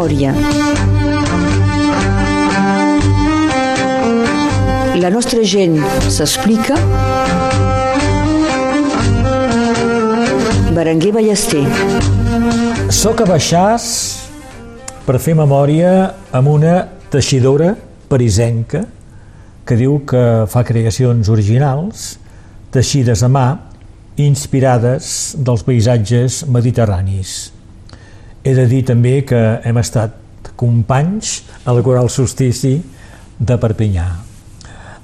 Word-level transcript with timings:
memòria. 0.00 0.32
La 4.96 5.10
nostra 5.10 5.42
gent 5.44 5.76
s'explica. 6.08 6.76
Berenguer 10.72 11.12
Ballester. 11.12 11.64
Soc 12.88 13.20
a 13.20 13.28
Baixàs 13.28 13.84
per 15.04 15.20
fer 15.20 15.36
memòria 15.36 15.92
amb 16.32 16.48
una 16.48 16.80
teixidora 17.12 17.74
parisenca 18.08 18.86
que 19.66 19.76
diu 19.76 20.00
que 20.08 20.46
fa 20.48 20.64
creacions 20.64 21.28
originals, 21.28 22.16
teixides 22.72 23.22
a 23.22 23.28
mà, 23.28 23.46
inspirades 24.16 25.36
dels 25.38 25.62
paisatges 25.66 26.44
mediterranis. 26.48 27.59
He 28.40 28.54
de 28.56 28.64
dir 28.64 28.80
també 28.88 29.18
que 29.28 29.38
hem 29.68 29.76
estat 29.76 30.14
companys 30.56 31.42
a 31.68 31.74
la 31.76 31.82
Coral 31.84 32.08
Solstici 32.08 32.78
de 33.36 33.56
Perpinyà. 33.60 34.06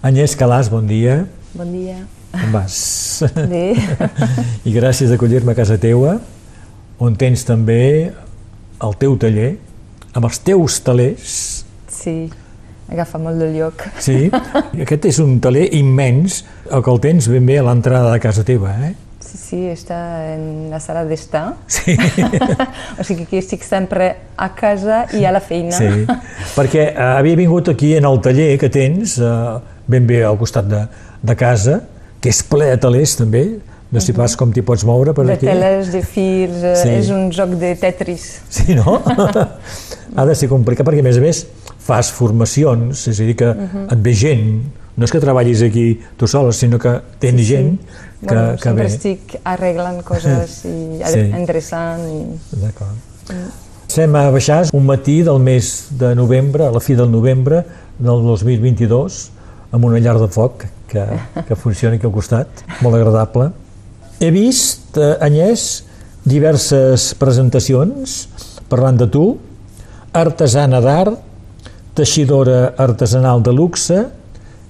Agnès 0.01 0.33
Calàs, 0.41 0.71
bon 0.73 0.89
dia. 0.89 1.19
Bon 1.53 1.69
dia. 1.69 1.99
Com 2.33 2.55
vas? 2.55 2.79
Bé. 3.53 3.77
I 4.65 4.73
gràcies 4.73 5.13
d'acollir-me 5.13 5.53
a 5.53 5.59
casa 5.59 5.77
teua, 5.81 6.17
on 6.97 7.21
tens 7.21 7.45
també 7.45 8.09
el 8.81 8.99
teu 9.01 9.21
taller, 9.21 9.53
amb 10.17 10.31
els 10.31 10.41
teus 10.41 10.81
talers. 10.85 11.39
Sí, 11.93 12.19
agafa 12.89 13.21
molt 13.21 13.37
de 13.43 13.53
lloc. 13.53 13.85
Sí, 14.01 14.31
aquest 14.81 15.11
és 15.13 15.21
un 15.21 15.43
taler 15.45 15.69
immens, 15.77 16.41
el 16.73 16.81
que 16.81 16.93
el 16.95 17.05
tens 17.05 17.29
ben 17.29 17.45
bé 17.53 17.61
a 17.61 17.69
l'entrada 17.69 18.17
de 18.17 18.25
casa 18.25 18.49
teva, 18.49 18.73
eh? 18.81 18.95
Sí, 19.37 19.59
està 19.69 19.99
en 20.33 20.71
la 20.73 20.81
sala 20.81 21.05
d'estar. 21.05 21.55
Sí. 21.69 21.95
o 22.99 23.05
sigui 23.05 23.27
que 23.29 23.39
estic 23.43 23.63
sempre 23.67 24.09
a 24.37 24.49
casa 24.57 25.05
i 25.17 25.25
a 25.29 25.33
la 25.35 25.43
feina. 25.45 25.77
Sí, 25.77 26.07
perquè 26.57 26.89
eh, 26.89 26.97
havia 27.21 27.37
vingut 27.39 27.69
aquí 27.75 27.95
en 27.99 28.09
el 28.09 28.21
taller 28.25 28.55
que 28.61 28.71
tens, 28.73 29.19
eh, 29.21 29.31
ben 29.87 30.07
bé 30.09 30.23
al 30.27 30.39
costat 30.41 30.67
de, 30.71 30.83
de 31.23 31.37
casa, 31.39 31.81
que 32.21 32.33
és 32.33 32.41
ple 32.49 32.71
de 32.73 32.79
talers 32.83 33.17
també, 33.21 33.45
no 33.93 34.01
sé 34.03 34.13
pas 34.17 34.33
com 34.37 34.51
t'hi 34.51 34.65
pots 34.67 34.83
moure 34.89 35.13
per 35.15 35.27
de 35.29 35.37
aquí. 35.37 35.47
teles, 35.47 35.93
de 35.93 36.01
fils, 36.03 36.57
eh, 36.65 36.75
Sí. 36.81 36.89
és 36.97 37.13
un 37.15 37.29
joc 37.33 37.53
de 37.61 37.75
Tetris. 37.79 38.25
Sí, 38.51 38.75
no? 38.75 38.99
ha 40.17 40.25
de 40.27 40.35
ser 40.35 40.49
complicat 40.51 40.87
perquè, 40.89 41.05
a 41.05 41.07
més 41.07 41.21
a 41.21 41.23
més, 41.23 41.45
fas 41.87 42.11
formacions, 42.11 43.05
és 43.13 43.21
a 43.21 43.29
dir, 43.29 43.37
que 43.39 43.53
et 43.53 44.01
ve 44.03 44.17
gent, 44.17 44.49
no 44.97 45.05
és 45.05 45.13
que 45.13 45.21
treballis 45.21 45.63
aquí 45.67 46.01
tu 46.17 46.27
sola, 46.31 46.53
sinó 46.57 46.79
que 46.81 46.95
tens 47.21 47.43
gent 47.47 47.77
que, 47.81 48.27
bueno, 48.33 48.57
que 48.57 48.63
sempre 48.63 48.85
ve. 48.85 48.91
estic 48.91 49.37
arreglant 49.45 50.01
coses 50.07 50.63
i 50.65 51.01
Sí. 51.13 51.27
endreçant. 51.37 52.03
I... 52.09 52.61
D'acord. 52.63 53.35
Estem 53.87 54.15
a 54.19 54.25
Baixàs 54.35 54.73
un 54.75 54.85
matí 54.89 55.21
del 55.23 55.39
mes 55.41 55.89
de 55.99 56.15
novembre, 56.19 56.67
a 56.67 56.73
la 56.75 56.81
fi 56.81 56.97
del 56.99 57.11
novembre 57.13 57.63
del 57.99 58.25
2022, 58.27 59.21
amb 59.73 59.85
una 59.85 60.01
llar 60.03 60.17
de 60.21 60.29
foc 60.33 60.65
que, 60.91 61.05
que 61.47 61.57
funciona 61.63 61.97
aquí 61.97 62.07
al 62.09 62.13
costat, 62.15 62.65
molt 62.83 62.97
agradable. 62.99 63.51
He 64.21 64.31
vist, 64.33 64.97
eh, 64.97 65.15
Agnès, 65.21 65.85
diverses 66.25 67.13
presentacions 67.21 68.27
parlant 68.69 68.97
de 68.99 69.07
tu, 69.13 69.27
artesana 70.17 70.81
d'art, 70.83 71.21
teixidora 71.97 72.75
artesanal 72.83 73.43
de 73.45 73.53
luxe, 73.55 74.01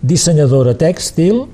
dissenyadora 0.07 0.77
tèxtil, 0.79 1.45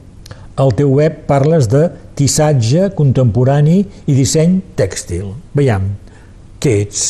al 0.61 0.73
teu 0.77 0.93
web 0.99 1.23
parles 1.29 1.69
de 1.73 1.87
tissatge 2.19 2.91
contemporani 2.97 3.81
i 4.05 4.17
disseny 4.17 4.61
tèxtil. 4.77 5.33
Veiem, 5.57 5.89
què 6.63 6.81
ets? 6.85 7.07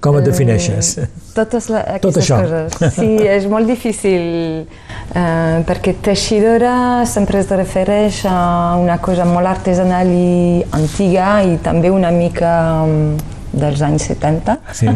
Com 0.00 0.16
et 0.16 0.24
defineixes? 0.24 0.94
Totes 1.36 1.68
la, 1.68 1.82
Tot 2.00 2.16
això. 2.16 2.38
coses. 2.40 2.94
Sí, 2.96 3.10
és 3.20 3.44
molt 3.52 3.68
difícil 3.68 4.22
eh, 4.64 5.58
perquè 5.68 5.92
teixidora 6.02 7.04
sempre 7.06 7.42
es 7.44 7.50
refereix 7.52 8.22
a 8.28 8.78
una 8.80 8.96
cosa 9.04 9.26
molt 9.28 9.50
artesanal 9.50 10.08
i 10.08 10.64
antiga 10.76 11.42
i 11.44 11.58
també 11.62 11.92
una 11.92 12.10
mica 12.16 12.54
mm, 12.86 13.39
dels 13.52 13.80
anys 13.82 14.04
70 14.12 14.56
Sí? 14.78 14.86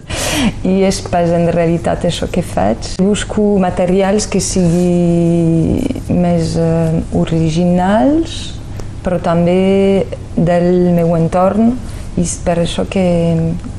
i 0.70 0.80
és 0.86 1.00
pas 1.10 1.30
en 1.34 1.48
realitat 1.52 2.04
això 2.06 2.28
que 2.30 2.42
faig. 2.46 2.92
Busco 3.02 3.56
materials 3.62 4.26
que 4.30 4.40
siguin 4.40 5.80
més 6.20 6.54
eh, 6.60 7.00
originals 7.18 8.38
però 9.04 9.16
també 9.24 10.04
del 10.36 10.90
meu 10.94 11.14
entorn 11.16 11.72
i 12.18 12.24
és 12.26 12.34
per 12.44 12.58
això 12.60 12.84
que, 12.90 13.04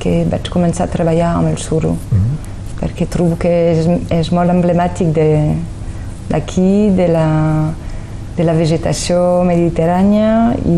que 0.02 0.24
vaig 0.32 0.48
començar 0.50 0.88
a 0.88 0.92
treballar 0.94 1.36
amb 1.38 1.52
el 1.52 1.60
suro 1.62 1.96
perquè 2.82 3.06
trobo 3.14 3.36
que 3.38 3.52
és, 3.76 3.86
és 4.10 4.32
molt 4.34 4.50
emblemàtic 4.50 5.12
de- 5.14 5.54
d'aquí, 6.32 6.90
de, 6.96 7.08
la, 7.12 7.28
de 8.38 8.44
la 8.48 8.54
vegetació 8.58 9.44
mediterrània 9.46 10.56
i, 10.66 10.78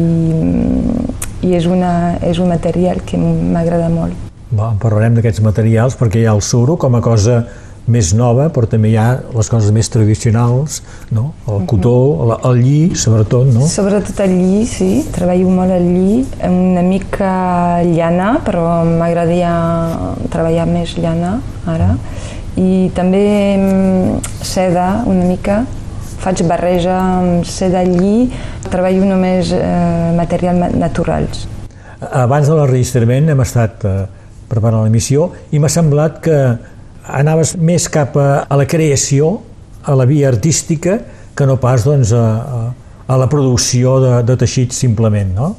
i 1.44 1.54
és, 1.58 1.68
una, 1.68 2.16
és 2.24 2.40
un 2.40 2.50
material 2.52 3.04
que 3.06 3.20
m'agrada 3.20 3.90
molt. 3.92 4.32
Bon, 4.54 4.78
parlarem 4.82 5.18
d'aquests 5.18 5.42
materials 5.44 5.98
perquè 5.98 6.22
hi 6.22 6.28
ha 6.30 6.34
el 6.38 6.44
suro 6.46 6.78
com 6.78 6.96
a 6.96 7.02
cosa 7.04 7.44
més 7.84 8.14
nova, 8.16 8.48
però 8.54 8.68
també 8.70 8.94
hi 8.94 8.98
ha 9.00 9.08
les 9.36 9.50
coses 9.52 9.74
més 9.76 9.90
tradicionals, 9.92 10.80
no? 11.12 11.34
el 11.52 11.66
cotó, 11.68 11.96
el, 12.24 12.34
el 12.48 12.62
lli, 12.64 12.78
sobretot, 12.96 13.50
no? 13.52 13.68
Sobretot 13.68 14.22
el 14.24 14.38
lli, 14.38 14.62
sí, 14.70 14.92
treballo 15.12 15.52
molt 15.52 15.76
el 15.76 15.90
lli, 15.90 16.22
una 16.48 16.84
mica 16.86 17.34
llana, 17.84 18.38
però 18.46 18.84
m'agradaria 18.88 19.52
treballar 20.32 20.68
més 20.70 20.96
llana 20.96 21.36
ara. 21.68 21.92
I 22.56 22.88
també 22.96 23.26
seda, 24.46 25.04
una 25.10 25.26
mica, 25.28 25.64
faig 26.24 26.44
barreja 26.48 26.96
amb 26.98 27.48
seda 27.48 27.84
lli, 27.84 28.30
treballo 28.72 29.06
només 29.08 29.52
eh, 29.56 30.12
materials 30.18 30.60
ma- 30.60 30.72
naturals. 30.86 31.48
Abans 32.04 32.48
de 32.50 32.56
l'enregistrament 32.58 33.32
hem 33.32 33.44
estat 33.44 33.84
eh, 33.88 33.98
preparant 34.52 34.84
l'emissió 34.86 35.30
i 35.52 35.60
m'ha 35.60 35.72
semblat 35.72 36.22
que 36.24 36.38
anaves 37.04 37.56
més 37.60 37.90
cap 37.92 38.16
a, 38.20 38.46
a 38.48 38.60
la 38.60 38.68
creació, 38.70 39.36
a 39.84 39.96
la 40.00 40.08
via 40.08 40.30
artística, 40.32 41.00
que 41.36 41.46
no 41.50 41.58
pas 41.60 41.84
doncs, 41.84 42.14
a, 42.16 42.72
a, 43.08 43.18
la 43.20 43.28
producció 43.28 44.00
de, 44.00 44.14
de 44.24 44.38
teixits 44.40 44.80
simplement, 44.80 45.34
no? 45.36 45.50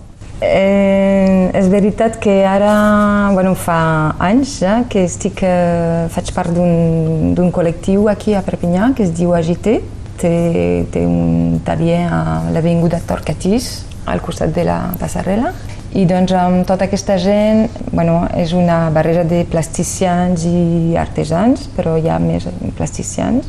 Eh, 0.44 1.50
és 1.54 1.68
veritat 1.70 2.16
que 2.20 2.42
ara, 2.46 3.30
bueno, 3.32 3.54
fa 3.56 4.14
anys 4.22 4.58
ja 4.64 4.78
que 4.90 5.04
estic, 5.06 5.42
eh, 5.46 6.06
faig 6.12 6.32
part 6.36 6.52
d'un 6.52 7.34
d'un 7.34 7.52
col·lectiu 7.54 8.08
aquí 8.10 8.34
a 8.34 8.42
Perpinyà 8.44 8.92
que 8.96 9.04
es 9.06 9.12
diu 9.16 9.34
Agité. 9.34 9.80
Té, 10.20 10.86
té 10.94 11.02
un 11.04 11.58
taller 11.66 12.04
a 12.06 12.20
l'Avinguda 12.54 13.00
Torcatís, 13.06 13.84
al 14.06 14.22
costat 14.24 14.54
de 14.54 14.64
la 14.68 14.78
passarel·la. 15.00 15.50
I 15.94 16.04
doncs 16.10 16.32
amb 16.34 16.64
tota 16.66 16.88
aquesta 16.88 17.16
gent, 17.22 17.68
bueno, 17.92 18.24
és 18.34 18.54
una 18.56 18.88
barreja 18.94 19.22
de 19.28 19.44
plasticians 19.50 20.46
i 20.48 20.96
artesans, 20.98 21.68
però 21.76 21.94
hi 21.98 22.10
ha 22.10 22.18
més 22.22 22.48
plasticians 22.78 23.46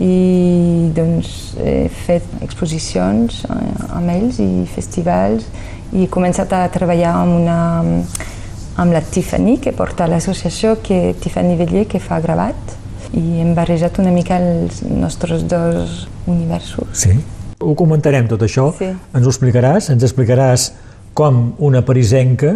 i 0.00 0.90
doncs 0.96 1.32
he 1.60 1.88
fet 2.06 2.24
exposicions 2.40 3.42
eh, 3.44 3.72
amb 3.92 4.12
ells 4.14 4.40
i 4.40 4.64
festivals 4.72 5.44
i 5.92 6.06
he 6.06 6.10
començat 6.12 6.54
a 6.56 6.62
treballar 6.72 7.12
amb, 7.18 7.36
una, 7.42 7.58
amb 8.80 8.94
la 8.94 9.02
Tiffany, 9.04 9.58
que 9.60 9.74
porta 9.76 10.08
l'associació, 10.08 10.78
que 10.82 11.16
Tiffany 11.20 11.56
Vellier, 11.58 11.84
que 11.90 12.00
fa 12.00 12.20
gravat, 12.24 12.78
i 13.16 13.40
hem 13.42 13.54
barrejat 13.56 13.98
una 13.98 14.12
mica 14.14 14.38
els 14.38 14.82
nostres 14.86 15.46
dos 15.48 16.06
universos. 16.30 16.88
Sí. 16.92 17.16
Ho 17.60 17.74
comentarem 17.76 18.28
tot 18.28 18.40
això, 18.46 18.70
Sí. 18.78 18.86
ens 19.14 19.26
ho 19.26 19.30
explicaràs, 19.30 19.90
ens 19.92 20.02
explicaràs 20.06 20.70
com 21.14 21.54
una 21.58 21.82
parisenca, 21.84 22.54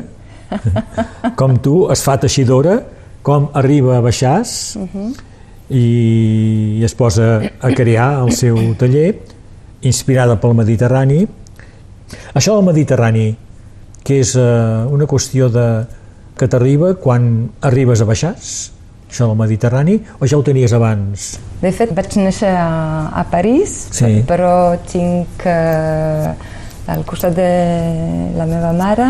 com 1.37 1.57
tu, 1.59 1.91
es 1.93 2.03
fa 2.05 2.17
teixidora, 2.21 2.79
com 3.25 3.49
arriba 3.57 3.97
a 3.99 4.03
Baixàs 4.05 4.77
i, 5.71 5.81
i 6.79 6.85
es 6.85 6.95
posa 6.95 7.41
a 7.61 7.71
crear 7.73 8.21
el 8.23 8.33
seu 8.37 8.57
taller, 8.79 9.15
inspirada 9.83 10.37
pel 10.41 10.55
Mediterrani. 10.57 11.27
Això 12.37 12.55
del 12.57 12.67
Mediterrani, 12.69 13.31
que 14.05 14.21
és 14.21 14.35
eh, 14.37 14.45
una 14.93 15.09
qüestió 15.09 15.49
de, 15.53 15.67
que 16.37 16.49
t'arriba 16.49 16.95
quan 17.01 17.49
arribes 17.65 18.01
a 18.05 18.09
Baixàs, 18.09 18.53
això 19.15 19.29
del 19.31 19.39
Mediterrani, 19.39 19.95
o 20.19 20.27
ja 20.27 20.37
ho 20.37 20.43
tenies 20.43 20.73
abans? 20.75 21.37
De 21.63 21.71
fet, 21.73 21.93
vaig 21.95 22.17
néixer 22.19 22.51
a, 22.51 23.11
a 23.15 23.23
París, 23.31 23.77
Sí. 23.95 24.25
però 24.27 24.75
tinc 24.91 25.47
eh, 25.47 26.35
al 26.91 27.05
costat 27.07 27.37
de 27.39 27.49
la 28.37 28.45
meva 28.51 28.73
mare. 28.75 29.07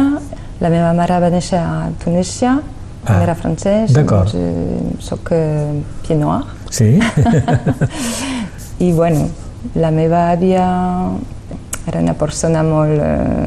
La 0.61 0.69
meva 0.71 0.93
mare 0.95 1.17
va 1.25 1.31
néixer 1.33 1.59
a 1.59 1.89
Tunísia, 2.05 2.59
Ah, 3.05 3.19
era 3.21 3.35
francès, 3.37 3.91
doncs, 3.93 4.33
eh, 4.33 4.79
soc 5.05 5.29
eh, 5.37 5.75
pied 6.07 6.17
noir. 6.17 6.41
Sí? 6.73 6.87
I 8.81 8.93
bueno, 8.97 9.27
la 9.75 9.91
meva 9.93 10.31
àvia 10.33 10.65
era 11.87 12.01
una 12.01 12.15
persona 12.17 12.63
molt 12.65 12.97
eh, 12.97 13.45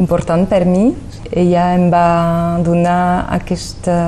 important 0.00 0.46
per 0.48 0.64
mi. 0.64 0.86
Ella 1.32 1.66
em 1.76 1.90
va 1.92 2.06
donar 2.64 3.26
aquesta, 3.36 3.98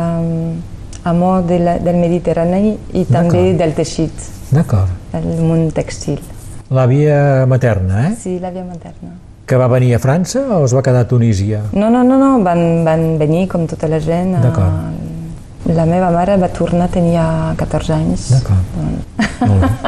amor 1.04 1.44
de 1.46 1.58
la, 1.58 1.78
del 1.78 1.96
Mediterrani 2.00 2.76
i 2.94 3.04
també 3.04 3.52
del 3.58 3.74
teixit, 3.76 4.12
D'acord. 4.50 4.88
del 5.12 5.26
món 5.44 5.68
textil. 5.76 6.18
L'àvia 6.74 7.44
materna, 7.46 8.06
eh? 8.08 8.14
Sí, 8.20 8.38
l'àvia 8.40 8.64
materna. 8.64 9.12
Que 9.46 9.56
va 9.60 9.66
venir 9.68 9.92
a 9.94 9.98
França 10.00 10.40
o 10.56 10.64
es 10.64 10.72
va 10.74 10.80
quedar 10.82 11.02
a 11.04 11.08
Tunísia? 11.08 11.60
No, 11.74 11.90
no, 11.90 12.02
no, 12.02 12.16
no. 12.18 12.38
Van, 12.42 12.82
van 12.86 13.18
venir 13.20 13.46
com 13.48 13.66
tota 13.68 13.86
la 13.88 14.00
gent. 14.00 14.34
a- 14.36 14.40
D'acord. 14.40 14.72
La 15.76 15.84
meva 15.88 16.10
mare 16.10 16.36
va 16.36 16.48
tornar, 16.48 16.88
tenia 16.92 17.54
14 17.56 17.92
anys. 17.92 18.30
D'acord. 18.32 18.64
Molt 19.48 19.60
bé. 19.60 19.68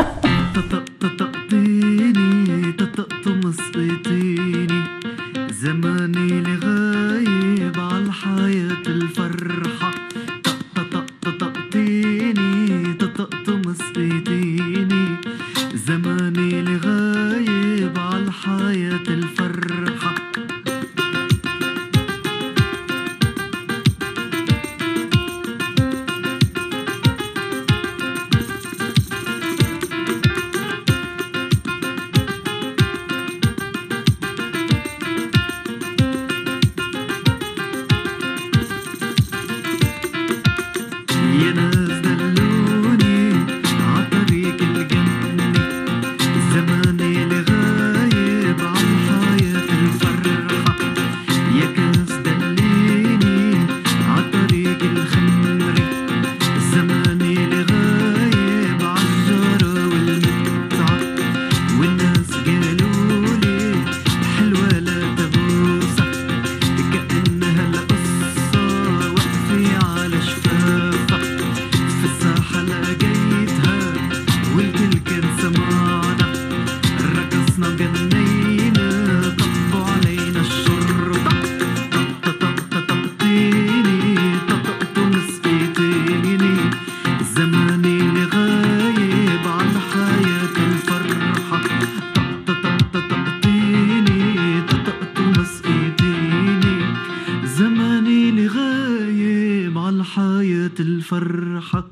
زماني 97.57 98.31
لغاية 98.31 99.69
مع 99.69 99.87
على 99.87 99.97
الحياة 99.97 100.71
الفرحة. 100.81 101.85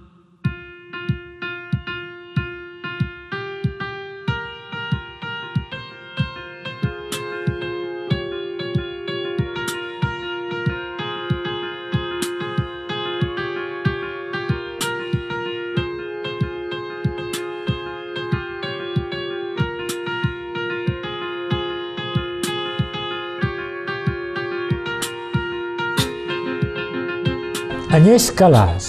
Agnès 27.94 28.24
Calàs, 28.34 28.86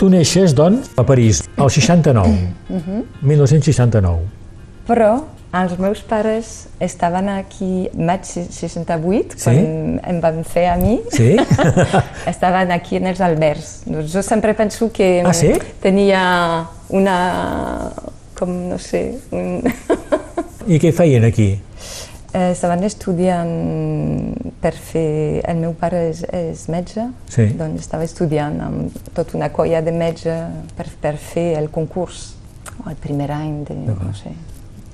tu 0.00 0.08
neixes, 0.08 0.54
doncs, 0.56 0.86
a 0.96 1.02
París, 1.04 1.42
al 1.60 1.68
69, 1.68 2.54
1969. 3.20 4.22
Però 4.88 5.10
els 5.58 5.74
meus 5.80 6.00
pares 6.08 6.68
estaven 6.80 7.28
aquí 7.34 7.88
maig 7.96 8.24
68, 8.24 9.36
Sí? 9.36 9.44
quan 9.44 10.00
em 10.08 10.20
van 10.24 10.40
fer 10.44 10.66
a 10.72 10.76
mi. 10.80 10.94
Sí? 11.12 11.34
estaven 12.32 12.72
aquí 12.72 12.96
en 12.96 13.10
els 13.12 13.20
Alberts. 13.20 13.82
Doncs 13.84 14.12
jo 14.14 14.22
sempre 14.24 14.54
penso 14.54 14.88
que 14.92 15.20
Ah, 15.26 15.34
sí? 15.34 15.52
tenia 15.82 16.64
una... 16.88 17.92
com, 18.38 18.48
no 18.70 18.78
sé... 18.78 19.18
Un... 19.32 19.60
I 20.68 20.78
què 20.80 20.92
feien 20.92 21.24
aquí? 21.28 21.58
Eh, 22.38 22.50
Estaven 22.54 22.84
estudiant 22.86 23.50
per 24.62 24.70
fer... 24.78 25.40
El 25.48 25.58
meu 25.62 25.72
pare 25.78 26.04
és, 26.12 26.20
és 26.34 26.66
metge, 26.70 27.08
Sí. 27.32 27.48
doncs 27.58 27.82
estava 27.86 28.06
estudiant 28.06 28.60
amb 28.62 28.98
tota 29.16 29.34
una 29.38 29.48
colla 29.54 29.80
de 29.82 29.94
metge 29.94 30.34
per, 30.78 30.86
per 31.02 31.16
fer 31.18 31.48
el 31.58 31.66
concurs, 31.74 32.34
o 32.84 32.90
el 32.92 32.98
primer 33.02 33.30
any 33.34 33.64
de... 33.66 33.74
no 33.88 34.12
sé, 34.14 34.30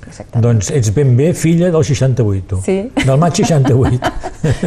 exactament. 0.06 0.44
Doncs 0.46 0.70
ets 0.78 0.92
ben 0.96 1.12
bé 1.18 1.32
filla 1.36 1.68
del 1.74 1.84
68, 1.84 2.46
tu. 2.54 2.60
Sí. 2.64 2.78
Del 3.04 3.20
maig 3.20 3.36
68. 3.42 4.00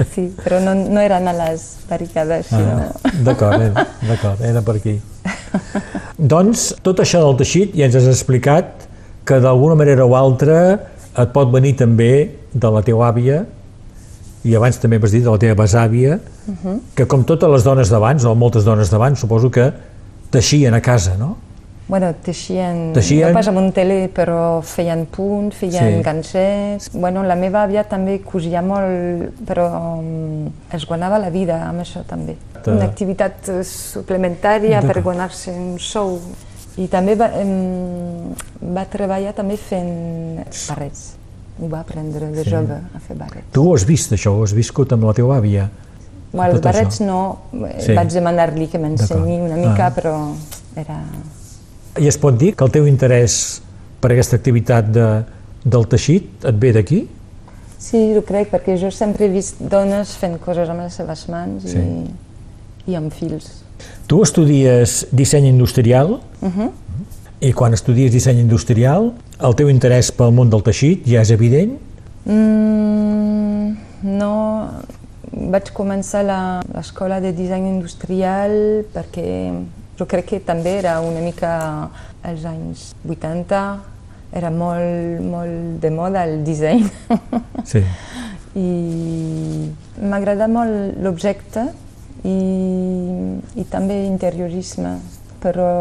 Sí, 0.10 0.24
però 0.42 0.58
no, 0.58 0.72
no 0.74 0.98
eren 1.06 1.28
a 1.30 1.34
les 1.38 1.64
barricades, 1.86 2.48
sinó... 2.50 2.88
Ah, 3.06 3.12
d'acord, 3.28 3.62
era, 3.62 3.84
d'acord, 4.08 4.42
era 4.42 4.64
per 4.66 4.74
aquí. 4.80 4.96
doncs, 6.18 6.72
tot 6.86 6.98
això 7.04 7.22
del 7.22 7.38
teixit 7.42 7.76
ja 7.78 7.86
ens 7.86 7.98
has 8.00 8.08
explicat 8.10 8.88
que 9.28 9.38
d'alguna 9.44 9.76
manera 9.78 10.06
o 10.10 10.16
altra 10.18 10.58
et 11.18 11.32
pot 11.34 11.50
venir 11.52 11.76
també 11.80 12.12
de 12.54 12.70
la 12.72 12.82
teva 12.86 13.08
àvia 13.12 13.46
i 14.46 14.54
abans 14.56 14.78
també 14.80 15.00
vas 15.02 15.12
dir 15.12 15.24
de 15.26 15.32
la 15.34 15.38
teva 15.42 15.56
besàvia, 15.64 16.20
que 16.96 17.06
com 17.10 17.24
totes 17.28 17.50
les 17.52 17.64
dones 17.66 17.90
d'abans, 17.90 18.24
o 18.24 18.36
moltes 18.36 18.64
dones 18.64 18.90
d'abans, 18.94 19.20
suposo 19.20 19.50
que 19.52 19.72
teixien 20.32 20.74
a 20.74 20.80
casa, 20.82 21.18
no? 21.18 21.36
Bueno, 21.88 22.14
teixien, 22.24 22.92
Teixien- 22.94 23.30
no 23.30 23.34
pas 23.34 23.48
amb 23.48 23.58
un 23.62 23.72
tele, 23.72 24.10
però 24.14 24.62
feien 24.62 25.06
punt, 25.08 25.54
feien 25.56 25.98
Sí. 25.98 26.04
ganxets. 26.04 26.90
Bueno, 26.94 27.24
la 27.24 27.36
meva 27.36 27.64
àvia 27.64 27.86
també 27.88 28.20
cosia 28.22 28.62
molt, 28.62 29.32
però 29.48 29.68
um, 30.00 30.50
es 30.72 30.86
guanyava 30.86 31.18
la 31.18 31.30
vida 31.30 31.62
amb 31.70 31.80
això 31.82 32.04
també. 32.04 32.36
Ta- 32.64 32.72
Una 32.74 32.84
activitat 32.86 33.50
suplementària 33.64 34.82
per 34.82 35.02
guanyar-se 35.02 35.52
un 35.52 35.78
sou. 35.80 36.20
I 36.78 36.88
també 36.88 37.16
va, 37.18 37.32
em, 37.42 38.34
va 38.76 38.86
treballar 38.86 39.34
també 39.34 39.58
fent 39.58 40.44
barrets. 40.70 41.14
Ho 41.60 41.68
va 41.72 41.80
aprendre 41.82 42.28
de 42.30 42.44
Sí. 42.44 42.50
jove 42.52 42.76
a 42.94 43.00
fer 43.00 43.16
barrets. 43.18 43.48
Tu 43.52 43.64
ho 43.64 43.74
has 43.74 43.84
vist, 43.86 44.12
això, 44.14 44.36
ho 44.38 44.44
has 44.44 44.54
viscut 44.54 44.92
amb 44.94 45.04
la 45.04 45.14
teva 45.14 45.38
àvia. 45.40 45.70
Bueno, 46.32 46.52
els 46.54 46.62
tot 46.62 46.70
això. 46.70 46.74
barrets 46.74 47.00
no, 47.02 47.40
Sí. 47.80 47.94
vaig 47.96 48.12
demanar-li 48.14 48.68
que 48.68 48.78
m'ensenyi 48.78 49.40
una 49.42 49.56
mica, 49.56 49.88
Ah. 49.88 49.92
però 49.96 50.36
era... 50.76 51.02
I 52.00 52.08
es 52.08 52.18
pot 52.18 52.38
dir 52.38 52.54
que 52.56 52.64
el 52.64 52.70
teu 52.72 52.86
interès 52.86 53.62
per 54.00 54.12
aquesta 54.12 54.36
activitat 54.36 54.86
de, 54.92 55.24
del 55.66 55.88
teixit 55.88 56.46
et 56.46 56.56
ve 56.60 56.74
d'aquí? 56.74 57.08
Sí, 57.80 58.14
ho 58.16 58.22
crec, 58.22 58.52
perquè 58.52 58.78
jo 58.78 58.92
sempre 58.92 59.26
he 59.26 59.30
vist 59.30 59.56
dones 59.60 60.16
fent 60.18 60.38
coses 60.40 60.70
amb 60.70 60.82
les 60.82 60.94
seves 60.94 61.28
mans 61.30 61.64
Sí. 61.64 61.78
i, 61.80 62.92
i 62.92 62.96
amb 62.96 63.12
fils. 63.12 63.64
Tu 64.08 64.22
estudies 64.24 65.06
disseny 65.12 65.48
industrial 65.48 66.20
Uh 66.42 66.70
i 67.40 67.52
quan 67.54 67.70
estudies 67.76 68.10
disseny 68.12 68.40
industrial 68.42 69.12
el 69.46 69.54
teu 69.54 69.68
interès 69.70 70.08
pel 70.12 70.32
món 70.34 70.50
del 70.50 70.64
teixit 70.66 71.04
ja 71.06 71.22
és 71.22 71.30
evident? 71.30 71.76
mm, 72.26 73.76
no, 74.18 74.32
vaig 75.54 75.70
començar 75.78 76.24
la- 76.26 76.62
l'escola 76.74 77.20
de 77.22 77.32
disseny 77.38 77.68
industrial 77.70 78.56
perquè 78.94 79.54
jo 80.00 80.06
crec 80.10 80.26
que 80.32 80.40
també 80.40 80.78
era 80.80 81.00
una 81.02 81.22
mica 81.22 81.52
als 82.24 82.44
anys 82.46 82.96
80, 83.08 83.62
era 84.34 84.50
molt, 84.50 85.22
molt 85.22 85.78
de 85.82 85.92
moda 85.92 86.24
el 86.26 86.44
disseny. 86.44 86.84
Sí. 87.66 87.84
i 88.58 89.70
m'agrada 90.02 90.48
molt 90.50 90.98
l'objecte 91.04 91.68
i, 92.28 92.38
i 93.62 93.66
també 93.72 94.02
interiorisme, 94.08 94.98
però 95.44 95.72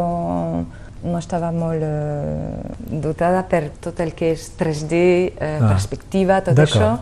no 1.07 1.19
estava 1.19 1.53
molt 1.55 1.85
eh, 1.87 2.99
dotada 3.03 3.45
per 3.51 3.69
tot 3.83 4.01
el 4.03 4.13
que 4.17 4.33
és 4.35 4.49
3D, 4.59 4.97
eh, 5.37 5.53
Ah, 5.61 5.71
perspectiva, 5.75 6.41
tot 6.47 6.59
això, 6.63 6.97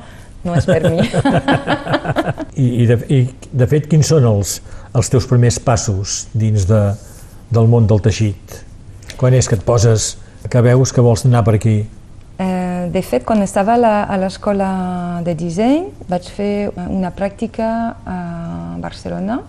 no 0.44 0.56
és 0.58 0.68
per 0.68 0.80
mi. 0.90 1.00
I, 2.64 2.66
i, 2.84 2.86
de, 2.90 2.98
I, 3.08 3.20
de 3.62 3.68
fet, 3.70 3.88
quins 3.90 4.12
són 4.12 4.28
els, 4.28 4.58
els 4.94 5.10
teus 5.10 5.26
primers 5.30 5.58
passos 5.62 6.24
dins 6.34 6.68
de, 6.70 6.82
del 7.54 7.70
món 7.70 7.88
del 7.90 8.02
teixit? 8.04 8.60
Quan 9.20 9.34
és 9.36 9.48
que 9.48 9.56
et 9.58 9.64
poses, 9.66 10.14
que 10.50 10.64
veus 10.64 10.92
que 10.92 11.04
vols 11.04 11.24
anar 11.28 11.44
per 11.46 11.56
aquí? 11.58 11.78
Eh, 12.38 12.88
de 12.90 13.00
fet, 13.02 13.22
quan 13.24 13.42
estava 13.42 13.74
a 13.74 13.78
la- 13.78 14.02
a 14.02 14.16
l'escola 14.18 15.20
de 15.24 15.34
disseny, 15.34 15.84
vaig 16.08 16.24
fer 16.28 16.72
una 16.88 17.12
pràctica 17.14 17.94
a 18.04 18.76
Barcelona. 18.78 19.40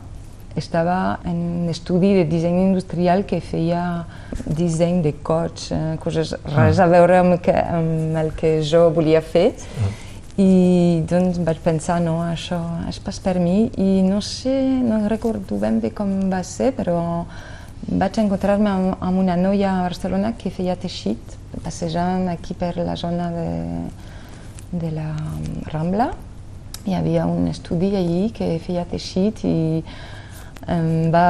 Estava 0.56 1.20
en 1.26 1.36
un 1.64 1.70
estudi 1.70 2.14
de 2.14 2.24
disseny 2.26 2.60
industrial 2.62 3.26
que 3.26 3.42
feia 3.42 4.06
disseny 4.46 5.02
de 5.02 5.14
cots, 5.22 5.72
eh, 5.72 5.98
coses 6.00 6.36
res 6.56 6.80
a 6.80 6.86
veure 6.86 7.18
amb, 7.18 7.42
que, 7.42 7.52
amb 7.52 8.16
el 8.18 8.32
que 8.34 8.62
jo 8.62 8.92
volia 8.92 9.22
fer. 9.22 9.54
I 10.38 11.04
doncs 11.10 11.40
vaig 11.40 11.58
pensar, 11.64 12.00
no, 12.02 12.20
això 12.22 12.60
és 12.88 13.00
pas 13.00 13.20
per 13.20 13.40
mi. 13.40 13.72
I 13.78 14.02
no 14.04 14.22
sé, 14.22 14.62
no 14.84 15.08
recordo 15.10 15.58
ben 15.58 15.80
bé 15.80 15.92
com 15.92 16.30
va 16.30 16.44
ser, 16.44 16.74
però 16.76 17.26
vaig 17.88 18.18
encontrar-me 18.22 18.70
amb, 18.70 18.96
amb 19.04 19.22
una 19.22 19.36
noia 19.38 19.72
a 19.76 19.86
Barcelona 19.86 20.34
que 20.40 20.52
feia 20.54 20.76
teixit, 20.80 21.38
passejant 21.64 22.30
aquí 22.32 22.56
per 22.58 22.74
la 22.78 22.96
zona 22.98 23.30
de, 23.34 23.50
de 24.72 24.92
la 24.96 25.12
Rambla. 25.72 26.12
Hi 26.86 26.94
havia 26.94 27.26
un 27.26 27.48
estudi 27.50 27.96
allí 27.98 28.30
que 28.34 28.56
feia 28.62 28.86
teixit 28.90 29.42
i 29.46 29.56
em 30.72 31.12
va 31.14 31.26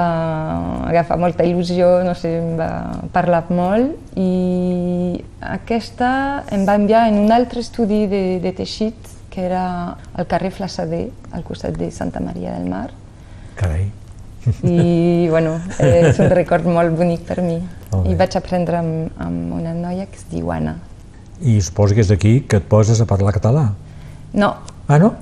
agafar 0.88 1.17
molta 1.19 1.43
il·lusió, 1.43 2.03
no 2.07 2.13
sé, 2.15 2.38
em 2.39 2.55
va 2.59 2.69
parlar 3.12 3.43
molt 3.50 4.15
i 4.19 5.19
aquesta 5.43 6.45
em 6.55 6.63
va 6.67 6.77
enviar 6.79 7.07
en 7.09 7.19
un 7.25 7.35
altre 7.35 7.63
estudi 7.65 8.05
de, 8.12 8.24
de 8.43 8.55
teixit 8.55 9.12
que 9.33 9.43
era 9.43 9.65
al 10.15 10.27
carrer 10.31 10.53
Flassader, 10.55 11.09
al 11.35 11.43
costat 11.43 11.75
de 11.75 11.91
Santa 11.91 12.24
Maria 12.24 12.55
del 12.55 12.71
Mar. 12.71 12.88
Carai. 13.59 13.89
I 14.63 15.27
bueno, 15.29 15.57
és 15.79 16.19
un 16.19 16.29
record 16.33 16.67
molt 16.67 16.95
bonic 16.97 17.25
per 17.27 17.41
mi. 17.41 17.57
I 18.05 18.15
vaig 18.19 18.35
aprendre 18.37 18.77
amb, 18.81 19.09
amb 19.21 19.55
una 19.57 19.73
noia 19.73 20.05
que 20.05 20.19
es 20.19 20.27
diu 20.31 20.51
Anna. 20.51 20.77
I 21.41 21.59
suposo 21.61 21.95
que 21.95 22.03
és 22.03 22.11
aquí 22.11 22.39
que 22.47 22.61
et 22.61 22.69
poses 22.69 23.01
a 23.01 23.07
parlar 23.09 23.33
català. 23.35 23.69
No, 24.35 24.53
Ah, 24.87 24.99
no? 24.99 25.15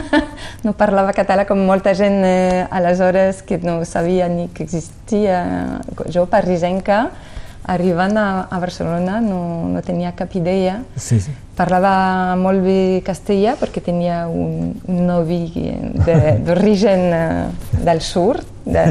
no 0.64 0.72
parlava 0.72 1.12
català 1.12 1.44
com 1.44 1.58
molta 1.68 1.92
gent 1.92 2.22
eh, 2.24 2.64
aleshores 2.72 3.42
que 3.44 3.58
no 3.60 3.82
sabia 3.84 4.28
ni 4.32 4.46
que 4.48 4.64
existia. 4.64 5.82
Jo, 6.08 6.24
parisenca, 6.32 7.10
arribant 7.68 8.16
a, 8.16 8.26
a 8.48 8.60
Barcelona 8.62 9.20
no, 9.20 9.68
no 9.68 9.82
tenia 9.84 10.14
cap 10.16 10.32
idea. 10.38 10.78
Sí, 10.96 11.20
sí. 11.20 11.34
Parlava 11.56 12.34
molt 12.40 12.62
bé 12.64 13.02
castellà 13.04 13.56
perquè 13.60 13.82
tenia 13.84 14.22
un, 14.26 14.70
un 14.88 15.00
novi 15.06 15.42
de- 16.06 16.38
d'origen 16.46 17.02
eh, 17.12 17.48
del 17.84 18.00
sud. 18.00 18.40
De... 18.64 18.84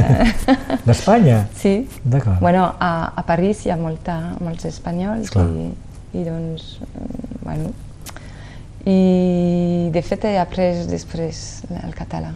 D'Espanya? 0.88 1.46
sí. 1.58 1.88
D'acord. 2.04 2.38
Bueno, 2.44 2.68
a, 2.78 3.14
a 3.16 3.24
París 3.26 3.64
hi 3.66 3.72
ha 3.72 3.78
molta, 3.80 4.18
molts 4.44 4.66
espanyols 4.70 5.30
Esclar. 5.30 5.48
i, 5.48 5.70
i 6.20 6.26
doncs, 6.28 6.76
mm, 6.84 7.40
bueno, 7.46 7.72
i 8.86 9.90
de 9.94 10.02
fet 10.06 10.26
he 10.28 10.36
après 10.42 10.84
després 10.90 11.62
el 11.84 11.94
català 11.98 12.32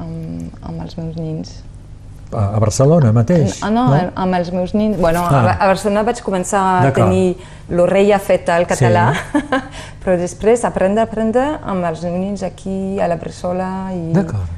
amb, 0.00 0.48
amb 0.62 0.80
els 0.84 0.96
meus 0.98 1.16
nins. 1.18 1.52
A, 2.32 2.58
Barcelona 2.60 3.12
mateix? 3.12 3.58
Ah, 3.62 3.70
no, 3.70 3.86
no, 3.90 3.98
amb 4.14 4.34
els 4.38 4.50
meus 4.52 4.72
nins. 4.74 4.96
Bueno, 4.98 5.20
Ah. 5.28 5.56
a, 5.58 5.66
Barcelona 5.66 6.02
vaig 6.02 6.22
començar 6.24 6.62
a 6.88 6.92
tenir 6.92 7.36
l'orella 7.68 8.18
feta 8.18 8.56
al 8.56 8.66
català, 8.66 9.12
però 10.04 10.16
després 10.18 10.64
aprendre, 10.64 11.02
aprendre 11.02 11.58
amb 11.62 11.84
els 11.84 12.02
nins 12.04 12.42
aquí 12.42 12.98
a 13.00 13.08
la 13.08 13.16
Bressola 13.16 13.90
i, 13.94 14.12
D'acord. 14.12 14.48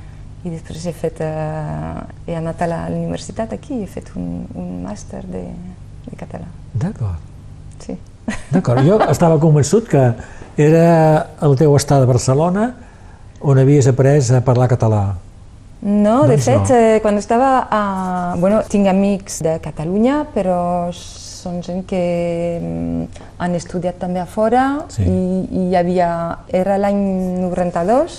i 0.44 0.50
després 0.50 0.86
he 0.86 0.92
fet, 0.92 1.20
eh, 1.20 2.30
he 2.30 2.36
anat 2.36 2.62
a 2.62 2.66
la 2.70 2.80
universitat 2.90 3.52
aquí 3.52 3.80
i 3.80 3.82
he 3.84 3.90
fet 3.90 4.10
un, 4.16 4.46
un 4.54 4.82
màster 4.84 5.22
de, 5.26 5.44
de 6.06 6.16
català. 6.16 6.46
D'acord. 6.74 7.18
Sí. 7.84 7.98
D'acord. 8.50 8.80
Jo 8.86 8.98
estava 9.14 9.38
convençut 9.42 9.88
que 9.90 10.06
era 10.56 11.26
el 11.42 11.56
teu 11.58 11.74
estar 11.76 11.98
de 12.00 12.06
Barcelona 12.06 12.70
on 13.44 13.58
havies 13.58 13.86
après 13.90 14.22
a 14.32 14.40
parlar 14.40 14.68
català. 14.70 15.16
No, 15.84 16.22
de 16.24 16.36
Doncs 16.38 16.44
fet, 16.48 16.70
no. 16.70 16.76
eh, 16.76 17.00
quan 17.04 17.18
estava 17.20 17.48
a... 17.70 17.80
Bueno, 18.40 18.62
tinc 18.72 18.86
amics 18.88 19.42
de 19.44 19.58
Catalunya, 19.60 20.22
però 20.32 20.88
són 20.96 21.58
gent 21.62 21.82
que 21.84 21.98
mm, 22.56 23.24
han 23.44 23.56
estudiat 23.58 23.98
també 24.00 24.22
a 24.22 24.24
fora 24.24 24.62
Sí. 24.88 25.04
i, 25.04 25.42
i 25.52 25.64
hi 25.68 25.76
havia... 25.76 26.08
Era 26.56 26.78
l'any 26.80 27.02
92, 27.42 28.16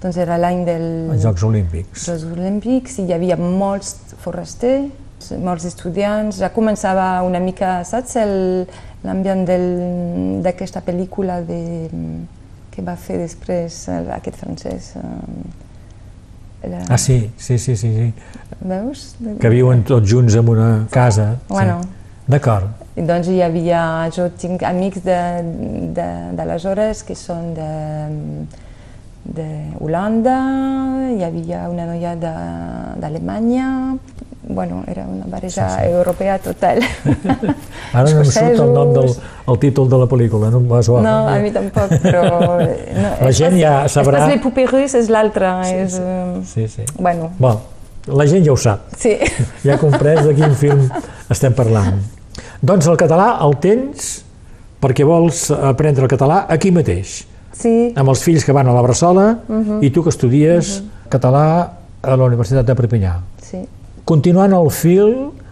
doncs 0.00 0.16
era 0.24 0.38
l'any 0.40 0.62
dels 0.64 1.10
als 1.18 1.26
Jocs 1.26 1.44
Olímpics. 1.50 2.06
Jocs 2.08 2.24
Olímpics 2.32 2.96
i 3.02 3.04
hi 3.10 3.12
havia 3.18 3.36
molts 3.36 3.92
forasters, 4.24 5.28
molts 5.44 5.68
estudiants, 5.68 6.40
ja 6.40 6.48
començava 6.54 7.10
una 7.28 7.40
mica, 7.44 7.82
saps, 7.84 8.16
el- 8.24 8.64
l'ambient 9.04 9.44
d'aquesta 10.42 10.80
pel·lícula 10.82 11.42
de, 11.44 11.60
que 12.72 12.82
va 12.88 12.96
fer 12.96 13.20
després 13.20 13.82
el- 13.92 14.08
aquest 14.16 14.40
francès. 14.40 14.94
eh, 14.96 15.64
la- 16.70 16.84
Ah, 16.88 16.98
sí, 16.98 17.30
sí, 17.36 17.58
sí, 17.58 17.76
sí, 17.76 17.92
sí. 17.94 18.12
Veus? 18.60 19.16
Que 19.40 19.48
viuen 19.50 19.82
tots 19.84 20.10
junts 20.10 20.34
en 20.34 20.48
una 20.48 20.86
casa. 20.90 21.36
Bueno. 21.48 21.80
Sí. 21.82 21.88
D'acord. 22.28 22.66
Doncs 22.96 23.28
hi 23.28 23.40
havia, 23.44 24.08
jo 24.10 24.28
tinc 24.40 24.62
amics 24.66 25.02
d'aleshores 25.04 27.02
que 27.06 27.14
són 27.14 27.52
de, 27.54 27.68
de 29.36 29.46
Holanda, 29.80 30.36
hi 31.12 31.22
havia 31.26 31.68
una 31.70 31.84
noia 31.86 32.14
d'Alemanya, 32.16 33.68
bueno, 34.48 34.84
era 34.86 35.04
una 35.06 35.24
barreja 35.26 35.68
Sí, 35.70 35.76
sí. 35.84 35.90
europea 35.90 36.38
total. 36.38 36.78
Ara 37.92 38.10
no 38.10 38.20
em 38.22 38.24
surt 38.30 38.60
el 38.60 38.72
nom 38.72 38.92
del 38.94 39.10
el 39.46 39.58
títol 39.62 39.88
de 39.90 39.98
la 39.98 40.06
pel·lícula, 40.10 40.50
no 40.50 40.58
em 40.62 40.68
va 40.70 40.80
suar. 40.82 41.02
No, 41.04 41.28
a 41.28 41.38
mi 41.42 41.50
tampoc, 41.54 41.92
però... 42.02 42.22
No, 43.02 43.10
La 43.22 43.32
gent 43.32 43.56
ja 43.60 43.84
sabrà- 43.92 44.24
poupées 44.42 44.70
russes 44.70 44.94
és 45.04 45.10
l'altra, 45.10 45.60
és... 45.70 45.98
eh, 46.00 46.40
Sí, 46.46 46.66
sí. 46.68 46.82
Bueno, 46.98 47.30
Bon, 47.38 47.58
la 48.06 48.26
gent 48.26 48.44
ja 48.46 48.52
ho 48.52 48.56
sap. 48.56 48.86
sí. 48.96 49.16
Ja 49.64 49.74
ha 49.74 49.78
comprès 49.78 50.24
de 50.26 50.34
quin 50.34 50.54
film 50.62 50.86
estem 51.30 51.54
parlant. 51.54 51.98
Doncs 52.62 52.86
el 52.90 52.96
català 52.96 53.36
el 53.44 53.56
tens 53.62 54.22
perquè 54.80 55.04
vols 55.06 55.50
aprendre 55.50 56.04
el 56.04 56.10
català 56.10 56.44
aquí 56.48 56.70
mateix, 56.70 57.24
Sí, 57.56 57.92
amb 57.96 58.10
els 58.12 58.20
fills 58.20 58.44
que 58.44 58.52
van 58.52 58.68
a 58.68 58.72
la 58.76 58.82
Bressola 58.84 59.38
Mhm. 59.48 59.78
i 59.82 59.88
tu 59.90 60.02
que 60.04 60.10
estudies 60.12 60.82
català 61.08 61.46
a 62.02 62.16
la 62.16 62.24
Universitat 62.28 62.66
de 62.66 62.74
Perpinyà. 62.76 63.14
sí. 63.42 63.62
Continuant 64.06 64.52
el 64.54 64.68
fil 64.70 65.08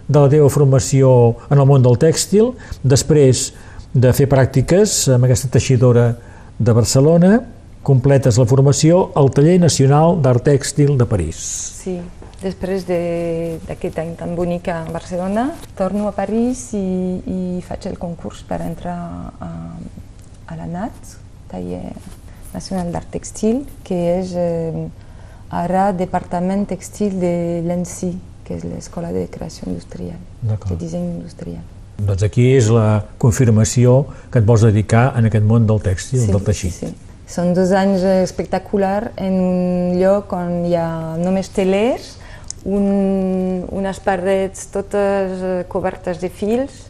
de 0.07 0.21
la 0.21 0.29
teva 0.31 0.49
formació 0.53 1.09
en 1.51 1.59
el 1.59 1.67
món 1.67 1.83
del 1.83 1.97
tèxtil, 1.99 2.53
després 2.87 3.49
de 3.95 4.13
fer 4.15 4.29
pràctiques 4.31 4.93
amb 5.15 5.27
aquesta 5.27 5.49
teixidora 5.55 6.13
de 6.59 6.75
Barcelona, 6.77 7.41
completes 7.85 8.39
la 8.39 8.47
formació 8.47 9.09
al 9.19 9.33
Taller 9.35 9.57
Nacional 9.61 10.21
d'Art 10.23 10.45
Tèxtil 10.47 10.95
de 11.01 11.07
París. 11.11 11.37
Sí, 11.83 11.97
després 12.43 12.87
de- 12.87 13.59
d'aquest 13.67 13.99
any 13.99 14.15
tan 14.17 14.37
bonic 14.37 14.69
a 14.69 14.85
Barcelona, 14.93 15.49
torno 15.77 16.07
a 16.09 16.13
París 16.13 16.69
i, 16.79 16.85
i 17.27 17.61
faig 17.67 17.87
el 17.91 17.99
concurs 17.99 18.45
per 18.49 18.61
entrar 18.63 18.95
a, 19.41 19.51
a 20.47 20.57
la 20.57 20.67
NAT, 20.67 21.17
Taller 21.51 21.91
Nacional 22.55 22.93
d'Art 22.95 23.11
Textil, 23.11 23.65
que 23.83 23.99
és 24.21 24.31
eh, 24.39 24.87
ara 25.51 25.91
Departament 25.93 26.65
Textil 26.71 27.19
de 27.21 27.35
l'ENSI, 27.67 28.13
que 28.45 28.59
és 28.59 28.67
l'Escola 28.69 29.13
de 29.15 29.27
Creació 29.33 29.69
Industrial, 29.71 30.21
de 30.43 30.77
disseny 30.81 31.09
industrial. 31.17 31.65
Doncs 31.95 32.25
aquí 32.27 32.49
és 32.57 32.69
la 32.75 33.05
confirmació 33.23 34.03
que 34.33 34.41
et 34.43 34.47
vols 34.47 34.65
dedicar 34.67 35.13
en 35.19 35.29
aquest 35.31 35.47
món 35.47 35.67
del 35.69 35.81
tèxtil, 35.83 36.27
del 36.27 36.43
teixit. 36.45 36.75
Sí, 36.75 36.91
sí. 36.91 37.13
Són 37.31 37.55
dos 37.57 37.71
anys 37.73 38.03
espectaculars 38.05 39.15
en 39.17 39.39
un 39.41 39.95
lloc 39.97 40.35
on 40.37 40.67
hi 40.69 40.75
ha 40.77 40.89
només 41.17 41.49
telers, 41.55 42.19
un, 42.65 43.65
unes 43.73 44.01
parets 44.05 44.69
totes 44.73 45.41
eh, 45.41 45.55
cobertes 45.69 46.21
de 46.21 46.31
fils 46.33 46.85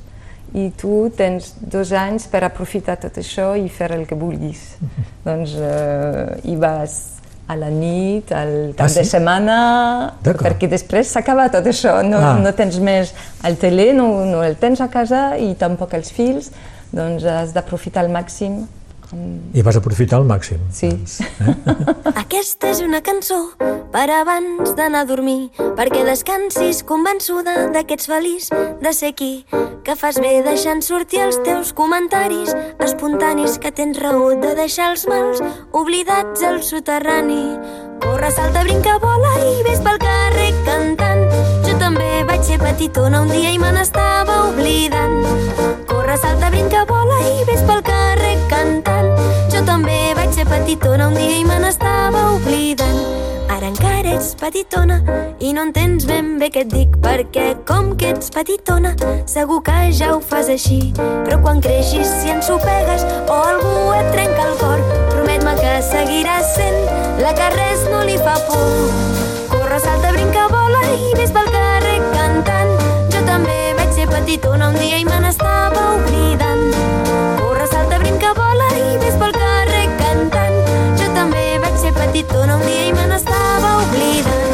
i 0.55 0.69
tu 0.79 1.09
tens 1.15 1.53
dos 1.59 1.91
anys 1.99 2.29
per 2.31 2.45
aprofitar 2.47 2.97
tot 3.03 3.19
això 3.19 3.53
i 3.59 3.69
fer 3.69 3.93
el 3.95 4.07
que 4.11 4.19
vulguis. 4.19 4.75
doncs 5.27 5.55
eh, 5.59 6.41
hi 6.47 6.57
vas 6.59 7.14
a 7.47 7.57
la 7.57 7.69
nit, 7.69 8.31
al 8.33 8.73
cap 8.77 8.87
Ah, 8.87 8.89
sí? 8.89 9.01
de 9.01 9.05
setmana, 9.05 10.15
perquè 10.25 10.69
després 10.71 11.09
s'acaba 11.13 11.51
tot 11.53 11.67
això, 11.67 12.03
no, 12.07 12.19
Ah. 12.19 12.39
no 12.41 12.53
tens 12.55 12.79
més 12.81 13.13
el 13.45 13.57
tele, 13.57 13.93
no, 13.93 14.25
no 14.25 14.43
el 14.43 14.57
tens 14.57 14.81
a 14.81 14.89
casa 14.89 15.37
i 15.37 15.55
tampoc 15.55 15.93
els 15.95 16.11
fils, 16.11 16.51
doncs 16.93 17.25
has 17.25 17.53
d'aprofitar 17.53 18.03
al 18.05 18.11
màxim 18.11 18.67
I 19.55 19.63
vas 19.63 19.77
aprofitar 19.79 20.19
al 20.19 20.27
màxim. 20.27 20.59
Sí. 20.75 20.91
Doncs, 20.91 21.21
eh? 21.21 21.55
Aquesta 22.25 22.73
és 22.75 22.83
una 22.85 23.01
cançó 23.05 23.55
per 23.95 24.09
abans 24.11 24.73
d'anar 24.75 25.05
a 25.05 25.07
dormir, 25.07 25.53
perquè 25.79 26.03
descansis 26.03 26.83
convençuda 26.83 27.69
de 27.71 27.85
que 27.87 27.95
ets 27.95 28.09
feliç 28.11 28.49
de 28.83 28.93
ser 28.93 29.13
aquí, 29.13 29.47
que 29.87 29.95
fas 29.95 30.19
bé 30.19 30.41
deixant 30.43 30.83
sortir 30.83 31.23
els 31.23 31.39
teus 31.47 31.71
comentaris 31.79 32.51
espontanis, 32.83 33.61
que 33.63 33.71
tens 33.71 34.01
raó 34.03 34.33
de 34.35 34.57
deixar 34.59 34.91
els 34.97 35.07
mals 35.07 35.45
oblidats 35.71 36.43
al 36.43 36.63
soterrani. 36.67 37.55
Corre, 38.03 38.35
salta, 38.35 38.67
brinca, 38.67 38.99
vola 38.99 39.33
i 39.47 39.63
ves 39.69 39.79
pel 39.85 40.03
carrer 40.03 40.51
cantant. 40.67 41.25
Jo 41.63 41.79
també 41.79 42.11
vaig 42.27 42.43
ser 42.43 42.59
petitona 42.59 43.23
un 43.23 43.31
dia 43.31 43.55
i 43.55 43.63
me 43.63 43.71
n'estava 43.79 44.49
oblidant. 44.51 45.84
Corre, 46.05 46.19
salta, 46.19 46.51
brinca, 46.51 46.85
vola 46.85 47.17
i 47.25 47.47
ves 47.49 47.63
pel 47.65 47.79
carrer 47.81 48.35
cantant. 48.51 49.07
Jo 49.49 49.63
també 49.65 50.13
vaig 50.13 50.35
ser 50.37 50.45
petitona 50.45 51.07
un 51.09 51.17
dia 51.17 51.39
i 51.39 51.47
me 51.49 51.57
n'estava 51.63 52.27
oblidant. 52.35 52.99
Ara 53.55 53.71
encara 53.71 54.13
ets 54.13 54.35
petitona 54.37 54.99
i 55.41 55.55
no 55.57 55.65
entens 55.65 56.05
ben 56.05 56.35
bé 56.43 56.51
què 56.53 56.67
et 56.67 56.75
dic 56.75 57.01
perquè 57.01 57.47
com 57.65 57.95
que 57.97 58.13
ets 58.13 58.29
petitona 58.37 58.93
segur 59.25 59.63
que 59.65 59.79
ja 59.97 60.13
ho 60.13 60.21
fas 60.21 60.53
així 60.53 60.93
però 60.99 61.41
quan 61.41 61.65
creixis 61.65 62.13
si 62.21 62.37
ensopegues 62.37 63.09
o 63.25 63.41
algú 63.49 63.75
et 63.97 64.13
trenca 64.13 64.49
el 64.51 64.57
cor 64.61 64.87
promet-me 65.09 65.57
que 65.63 65.75
seguiràs 65.89 66.57
sent 66.59 66.81
la 67.25 67.33
que 67.39 67.53
res 67.57 67.89
no 67.89 68.05
li 68.05 68.21
fa 68.21 68.37
por 68.49 68.65
corre, 69.55 69.81
salta, 69.81 70.13
brinca, 70.13 70.51
vola 70.53 70.85
i 70.99 71.15
ves 71.17 71.33
pel 71.33 71.49
carrer 71.49 71.64
petitona 74.25 74.69
un 74.71 74.75
dia 74.81 74.97
i 74.97 75.05
me 75.05 75.19
n'estava 75.21 75.83
oblidant. 75.99 76.73
Corre, 77.41 77.67
salta, 77.69 77.99
brinca, 78.01 78.33
vola 78.39 78.71
i 78.79 78.97
ves 79.03 79.19
pel 79.21 79.37
carrer 79.37 79.85
cantant. 80.01 80.57
Jo 81.03 81.13
també 81.19 81.45
vaig 81.67 81.79
ser 81.85 81.93
petitona 82.01 82.57
un 82.57 82.65
dia 82.65 82.89
i 82.89 82.97
me 82.97 83.07
n'estava 83.13 83.79
oblidant 83.85 84.54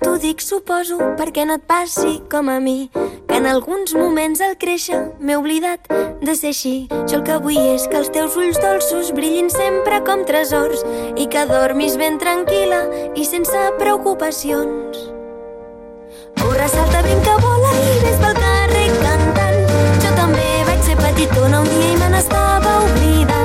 t'ho 0.00 0.16
dic, 0.22 0.42
suposo, 0.44 0.98
perquè 1.18 1.44
no 1.48 1.58
et 1.58 1.64
passi 1.68 2.18
com 2.30 2.48
a 2.48 2.58
mi, 2.60 2.90
que 3.28 3.36
en 3.38 3.46
alguns 3.46 3.94
moments 3.94 4.40
al 4.44 4.56
créixer 4.60 4.98
m'he 5.20 5.36
oblidat 5.38 5.88
de 6.22 6.34
ser 6.34 6.52
així. 6.54 6.74
Jo 7.10 7.20
el 7.20 7.24
que 7.26 7.38
vull 7.42 7.60
és 7.74 7.86
que 7.90 7.98
els 8.00 8.10
teus 8.14 8.36
ulls 8.38 8.60
dolços 8.62 9.12
brillin 9.16 9.50
sempre 9.52 10.00
com 10.06 10.24
tresors 10.28 10.84
i 11.16 11.28
que 11.30 11.46
dormis 11.50 11.98
ben 12.00 12.18
tranquil·la 12.22 12.82
i 13.14 13.26
sense 13.28 13.64
preocupacions. 13.78 15.08
Corre, 16.38 16.68
salta, 16.68 17.02
brinca, 17.02 17.38
vola 17.42 17.72
i 17.78 17.98
ves 18.04 18.20
pel 18.22 18.38
carrer 18.38 18.86
cantant. 19.02 19.74
Jo 20.04 20.14
també 20.20 20.46
vaig 20.70 20.86
ser 20.86 21.00
petitona 21.02 21.64
un 21.64 21.74
dia 21.74 21.90
i 21.94 21.98
me 21.98 22.14
n'estava 22.14 22.78
oblidant. 22.84 23.37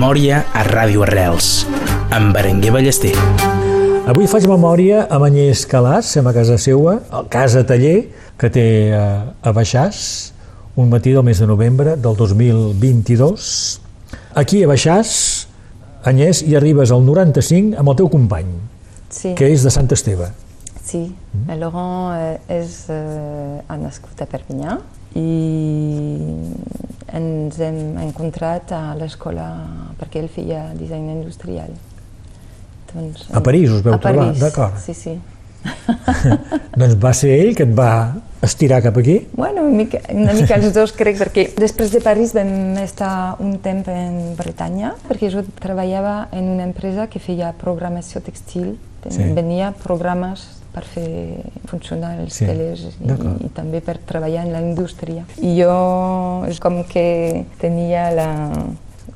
Memòria 0.00 0.38
a 0.56 0.62
Ràdio 0.64 1.02
Arrels, 1.04 1.66
amb 2.16 2.30
Berenguer 2.32 2.70
Ballester. 2.72 3.10
Avui 4.08 4.24
faig 4.32 4.46
memòria 4.48 5.02
amb 5.12 5.26
Agnès 5.26 5.66
Calàs, 5.68 6.08
som 6.14 6.24
a 6.24 6.32
casa 6.32 6.54
seua, 6.56 6.94
a 7.12 7.20
casa 7.28 7.60
taller, 7.68 8.06
que 8.40 8.48
té 8.48 8.62
a, 8.96 9.02
a 9.44 9.52
Baixàs, 9.52 9.98
un 10.80 10.88
matí 10.88 11.12
del 11.12 11.26
mes 11.26 11.42
de 11.44 11.48
novembre 11.50 11.98
del 12.00 12.16
2022. 12.16 13.50
Aquí 14.40 14.62
a 14.64 14.70
Baixàs, 14.70 15.10
Agnès, 16.08 16.40
hi 16.48 16.56
arribes 16.56 16.94
al 16.96 17.04
95 17.04 17.76
amb 17.76 17.92
el 17.92 17.98
teu 18.00 18.08
company, 18.08 18.48
Sí, 19.12 19.34
que 19.36 19.50
és 19.52 19.66
de 19.68 19.74
Sant 19.74 19.92
Esteve. 19.92 20.30
sí. 20.80 21.10
El 21.44 21.60
Laurent 21.60 22.16
eh, 22.16 22.40
és, 22.62 22.86
eh, 22.88 23.60
ha 23.68 23.76
nascut 23.76 24.24
a 24.24 24.30
Perpinyà 24.32 24.78
i 25.18 25.30
ens 27.12 27.58
hem 27.58 27.98
encontrat 27.98 28.70
a 28.76 28.82
l'escola 28.98 29.48
perquè 29.98 30.22
ell 30.22 30.30
feia 30.30 30.68
disseny 30.78 31.10
industrial. 31.16 31.74
Doncs, 32.92 33.28
A 33.34 33.42
París 33.42 33.70
us 33.70 33.84
veu 33.86 33.94
a 33.94 34.00
trobar, 34.02 34.32
d'acord. 34.38 34.78
Sí, 34.82 34.94
sí. 34.94 35.18
Doncs 36.80 36.96
va 37.02 37.12
ser 37.14 37.34
ell 37.36 37.54
que 37.56 37.66
et 37.66 37.72
va 37.76 37.90
estirar 38.42 38.80
cap 38.82 38.96
aquí? 38.96 39.18
Bueno, 39.36 39.66
una 39.66 39.76
mica, 39.82 40.00
una 40.14 40.32
mica 40.32 40.56
els 40.56 40.70
dos 40.74 40.94
crec, 40.96 41.18
perquè 41.20 41.46
després 41.58 41.92
de 41.92 42.00
París 42.04 42.32
vam 42.36 42.78
estar 42.80 43.36
un 43.42 43.58
temps 43.62 43.90
en 43.92 44.36
Bretanya, 44.38 44.94
perquè 45.08 45.30
jo 45.32 45.44
treballava 45.60 46.30
en 46.32 46.48
una 46.54 46.64
empresa 46.68 47.10
que 47.12 47.20
feia 47.20 47.52
programació 47.60 48.22
textil, 48.24 48.72
sí. 49.04 49.28
venia 49.36 49.74
programes 49.84 50.46
per 50.74 50.84
fer 50.86 51.06
funcionar 51.70 52.12
els 52.22 52.36
Sí, 52.38 52.46
telers 52.46 52.84
i, 52.86 53.14
i 53.46 53.50
també 53.56 53.80
per 53.84 53.96
treballar 54.06 54.44
en 54.46 54.52
la 54.54 54.60
indústria. 54.62 55.24
I 55.42 55.54
jo 55.58 55.72
és 56.48 56.60
com 56.62 56.82
que 56.88 57.44
tenia 57.60 58.08
la, 58.14 58.28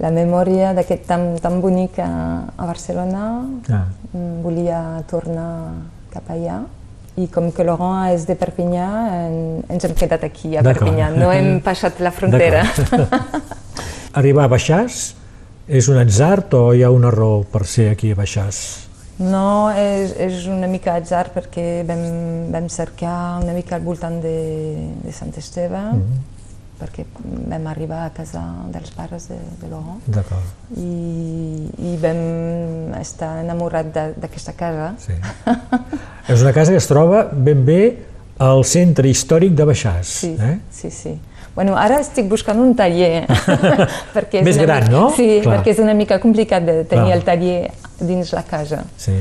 la 0.03 0.11
memòria 0.15 0.73
d'aquest 0.75 1.07
tan, 1.07 1.27
tan 1.43 1.61
bonic 1.63 1.99
a, 2.03 2.11
a 2.57 2.67
Barcelona, 2.67 3.27
Ah. 3.71 3.85
Mm, 4.15 4.43
volia 4.45 4.81
tornar 5.11 5.51
cap 6.13 6.29
allà 6.31 6.61
i 7.19 7.29
com 7.31 7.53
que 7.55 7.63
Laurent 7.67 8.13
és 8.15 8.25
de 8.27 8.35
Perpinyà, 8.39 8.87
en, 9.27 9.35
ens 9.71 9.85
hem 9.87 9.95
quedat 9.95 10.23
aquí 10.27 10.57
a. 10.59 10.63
Perpinyà, 10.67 11.13
no 11.15 11.31
hem 11.31 11.61
passat 11.67 12.01
la 12.03 12.11
frontera. 12.15 12.65
Arribar 14.19 14.47
a 14.47 14.51
Baixàs 14.51 15.15
és 15.67 15.89
un 15.91 15.99
atzart 15.99 16.55
o 16.59 16.73
hi 16.75 16.83
ha 16.85 16.91
una 16.95 17.11
raó 17.15 17.43
per 17.51 17.65
ser 17.67 17.89
aquí 17.93 18.13
a 18.13 18.19
Baixàs? 18.19 18.59
No, 19.19 19.71
és, 19.71 20.11
és 20.19 20.47
una 20.51 20.67
mica 20.67 20.97
atzar 20.99 21.29
perquè 21.35 21.85
vam, 21.87 22.01
vam 22.51 22.65
cercar 22.69 23.41
una 23.45 23.53
mica 23.55 23.77
al 23.77 23.83
voltant 23.87 24.17
de, 24.23 24.91
de 25.05 25.13
Sant 25.15 25.31
Esteve, 25.39 25.79
Mhm. 25.95 26.17
perquè 26.81 27.05
vam 27.53 27.67
arribar 27.71 28.01
a 28.07 28.11
casa 28.11 28.43
dels 28.75 28.91
pares 28.91 29.29
de, 29.31 29.37
de 29.61 29.69
Laurent 29.71 30.01
D'acord, 30.11 30.43
i, 30.77 31.69
i 31.79 31.93
vam 32.03 32.91
estar 33.01 33.37
enamorat 33.45 33.93
d'aquesta 34.19 34.53
casa. 34.59 34.95
sí. 34.99 35.15
és 36.29 36.43
una 36.43 36.53
casa 36.53 36.73
que 36.73 36.79
es 36.83 36.89
troba 36.91 37.29
ben 37.33 37.65
bé 37.65 37.81
al 38.43 38.65
centre 38.65 39.07
històric 39.09 39.55
de 39.55 39.65
Baixàs. 39.65 40.03
Sí, 40.25 40.37
Eh? 40.41 40.59
sí, 40.73 40.91
sí. 40.91 41.15
Bueno, 41.55 41.77
ara 41.79 42.01
estic 42.03 42.27
buscant 42.29 42.59
un 42.59 42.73
taller. 42.75 43.27
perquè 44.15 44.41
és 44.41 44.45
Més 44.49 44.59
gran, 44.59 44.85
mica, 44.89 44.93
no? 44.93 45.05
Sí, 45.15 45.41
Clar. 45.45 45.61
perquè 45.61 45.71
és 45.77 45.79
una 45.85 45.95
mica 45.95 46.19
complicat 46.19 46.65
de 46.67 46.81
tenir 46.85 47.13
Clar. 47.13 47.17
el 47.19 47.23
taller 47.25 47.61
dins 48.01 48.33
la 48.35 48.43
casa. 48.43 48.83
sí. 48.97 49.15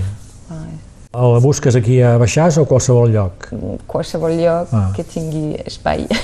Ai, 0.54 0.74
El 1.14 1.36
busques 1.44 1.76
aquí 1.78 2.00
a 2.02 2.16
Baixàs 2.18 2.58
o 2.58 2.64
a 2.64 2.68
qualsevol 2.68 3.12
lloc? 3.14 3.46
qualsevol 3.88 4.34
lloc 4.40 4.68
Ah. 4.74 4.88
que 4.96 5.04
tingui 5.04 5.56
espai. 5.66 6.08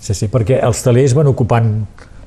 Sí, 0.00 0.14
sí, 0.14 0.28
perquè 0.30 0.60
els 0.62 0.78
talers 0.84 1.12
van 1.16 1.26
ocupant 1.26 1.72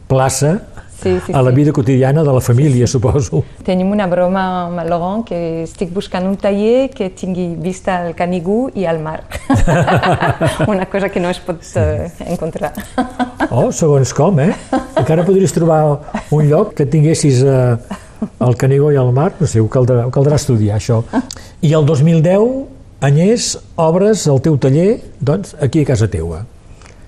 plaça 0.09 0.57
Sí, 1.01 1.17
sí, 1.25 1.33
a 1.33 1.41
la 1.41 1.49
sí. 1.49 1.55
vida 1.55 1.71
quotidiana 1.73 2.21
de 2.23 2.33
la 2.33 2.41
família, 2.41 2.85
suposo. 2.85 3.43
Tenim 3.65 3.89
una 3.91 4.05
broma 4.07 4.43
amb 4.67 4.81
el 4.83 4.89
Laurent 4.91 5.23
que 5.25 5.63
estic 5.63 5.89
buscant 5.95 6.27
un 6.29 6.35
taller 6.37 6.89
que 6.93 7.09
tingui 7.09 7.55
vista 7.57 7.95
al 8.03 8.13
Canigú 8.15 8.67
i 8.77 8.85
al 8.85 8.99
mar. 9.01 9.23
una 10.67 10.85
cosa 10.85 11.09
que 11.09 11.19
no 11.19 11.29
es 11.29 11.39
pot 11.39 11.63
eh, 11.75 12.11
encontrar. 12.27 12.73
Oh, 13.51 13.67
segons 13.75 14.13
com, 14.15 14.37
eh? 14.39 14.53
Encara 14.95 15.25
podries 15.27 15.51
trobar 15.51 15.81
un 16.31 16.45
lloc 16.47 16.69
que 16.77 16.85
tinguessis 16.87 17.41
eh, 17.43 17.73
el 18.39 18.55
Canigó 18.55 18.93
i 18.93 18.99
el 19.01 19.09
mar, 19.11 19.33
no 19.41 19.47
sé, 19.49 19.59
ho 19.59 19.67
caldrà, 19.67 20.05
ho 20.07 20.13
caldrà 20.13 20.37
estudiar, 20.39 20.77
això. 20.77 21.01
I 21.59 21.73
el 21.75 21.83
2010, 21.89 22.45
Agnès, 23.03 23.49
obres 23.75 24.23
el 24.31 24.39
teu 24.45 24.55
taller, 24.61 25.01
doncs, 25.19 25.51
aquí 25.59 25.83
a 25.83 25.89
casa 25.89 26.07
teua. 26.07 26.45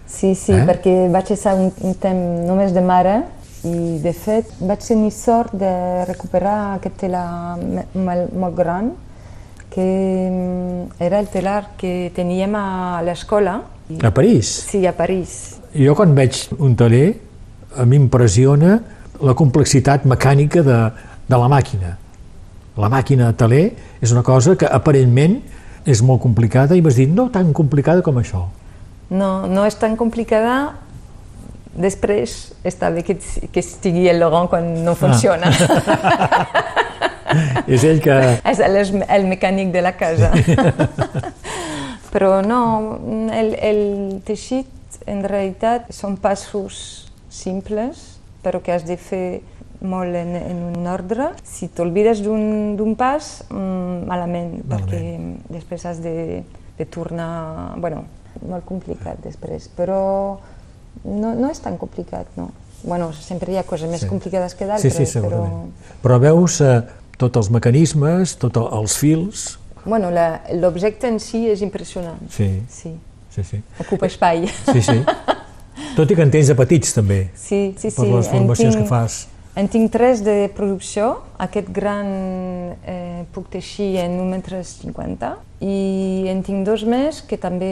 Sí, 0.10 0.34
sí, 0.36 0.52
Eh? 0.52 0.66
perquè 0.68 1.08
vaig 1.14 1.32
estar 1.32 1.56
un, 1.56 1.72
un 1.80 1.96
temps 1.96 2.44
només 2.50 2.74
de 2.76 2.84
mare 2.84 3.16
i, 3.64 4.00
de 4.04 4.12
fet, 4.12 4.50
vaig 4.60 4.84
tenir 4.84 5.12
sort 5.16 5.54
de 5.56 5.72
recuperar 6.10 6.76
aquest 6.78 6.98
telar 7.06 7.58
molt, 7.60 8.34
molt 8.36 8.56
gran, 8.58 8.92
que 9.74 9.86
mm, 10.30 11.02
era 11.02 11.20
el 11.24 11.30
telar 11.34 11.74
que 11.80 12.12
teníem 12.16 12.56
a 12.60 13.02
l'escola. 13.06 13.62
A 14.04 14.12
París. 14.14 14.52
Sí, 14.70 14.86
a 14.86 14.94
París. 14.94 15.58
Jo 15.74 15.96
quan 15.98 16.14
veig 16.16 16.44
un 16.60 16.76
taler, 16.78 17.08
a 17.74 17.86
mi 17.90 17.98
impressiona 17.98 18.78
la 19.24 19.34
complexitat 19.34 20.06
mecànica 20.06 20.62
de, 20.62 20.80
de 21.30 21.40
la 21.40 21.50
màquina. 21.50 21.96
La 22.78 22.90
màquina 22.90 23.32
de 23.32 23.38
taler 23.38 23.66
és 24.02 24.12
una 24.12 24.24
cosa 24.26 24.58
que 24.60 24.70
aparentment 24.70 25.40
és 25.86 26.02
molt 26.06 26.22
complicada 26.24 26.76
i 26.76 26.82
m'has 26.82 27.00
dit 27.00 27.10
no 27.10 27.30
tan 27.32 27.54
complicada 27.54 28.04
com 28.06 28.20
això. 28.22 28.46
No, 29.14 29.46
no 29.48 29.66
és 29.68 29.76
tan 29.80 29.98
complicada 30.00 30.74
Després 31.74 32.54
està 32.68 32.92
bé 32.94 33.02
que, 33.06 33.16
que 33.18 33.62
estigui 33.64 34.06
el 34.12 34.20
Laurent 34.22 34.50
quan 34.52 34.68
no 34.86 34.94
funciona. 34.98 35.50
És 37.66 37.82
ell 37.88 38.02
que... 38.04 38.18
És 38.46 38.60
el, 38.62 38.78
el 39.02 39.26
mecànic 39.26 39.72
de 39.74 39.82
la 39.82 39.96
casa. 39.98 40.30
Però 42.14 42.44
no, 42.46 42.60
el, 43.34 43.56
el 43.58 43.82
teixit 44.28 45.00
en 45.10 45.24
realitat 45.26 45.90
són 45.96 46.20
passos 46.22 47.10
simples, 47.34 48.04
però 48.46 48.62
que 48.62 48.76
has 48.76 48.86
de 48.86 49.00
fer 49.02 49.42
molt 49.82 50.16
en, 50.16 50.36
en 50.38 50.60
un 50.70 50.88
ordre. 50.88 51.32
Si 51.42 51.72
t'olvides 51.74 52.22
d'un 52.24 52.94
pas, 53.00 53.32
mm, 53.50 54.04
malament, 54.06 54.60
Malament. 54.62 54.68
perquè 54.70 55.56
després 55.58 55.88
has 55.90 56.04
de, 56.06 56.44
de 56.78 56.86
tornar... 56.86 57.74
Bueno, 57.82 58.06
molt 58.50 58.66
complicat 58.66 59.20
després, 59.26 59.68
però 59.74 60.04
no, 61.04 61.34
no 61.36 61.50
és 61.52 61.60
tan 61.60 61.78
complicat, 61.78 62.28
no. 62.38 62.52
Bueno, 62.84 63.12
sempre 63.14 63.52
hi 63.54 63.58
ha 63.58 63.64
coses 63.64 63.90
més 63.90 64.02
Sí. 64.02 64.08
complicades 64.08 64.56
que 64.56 64.66
Sí, 64.66 64.70
d'altres, 64.70 64.94
sí, 64.96 65.06
segurament. 65.06 65.72
Però 66.04 66.20
veus 66.20 66.60
eh, 66.62 66.82
tots 67.18 67.38
els 67.38 67.50
mecanismes, 67.50 68.36
tots 68.38 68.58
els 68.60 68.98
fils... 68.98 69.46
però... 69.76 69.90
Bueno, 69.90 70.10
l'objecte 70.60 71.08
en 71.08 71.20
si 71.20 71.46
és 71.52 71.62
impressionant. 71.62 72.20
Sí, 72.32 72.62
Sí, 72.70 72.94
sí, 73.30 73.44
sí. 73.44 73.62
ocupa 73.80 74.06
espai. 74.08 74.48
Sí, 74.72 74.82
sí. 74.82 75.00
Tot 75.96 76.10
i 76.12 76.16
que 76.16 76.22
en 76.24 76.32
tens 76.32 76.48
de 76.48 76.56
petits, 76.56 76.94
també, 76.94 77.30
Sí, 77.36 77.74
sí, 77.78 77.90
sí. 77.90 77.96
per 77.96 78.06
les 78.08 78.28
formacions 78.30 78.76
tinc- 78.76 78.84
que 78.84 78.90
fas. 78.90 79.28
En 79.56 79.68
tinc 79.70 79.92
tres 79.94 80.24
de 80.26 80.48
producció. 80.56 81.20
Aquest 81.38 81.68
gran 81.76 82.08
eh, 82.90 83.22
puc 83.36 83.52
teixir 83.54 83.92
en 84.02 84.16
1,50 84.18 84.32
metres 84.32 84.72
50 84.82 85.30
i 85.64 86.26
en 86.32 86.42
tinc 86.44 86.66
dos 86.66 86.82
més 86.90 87.20
que 87.30 87.38
també 87.38 87.70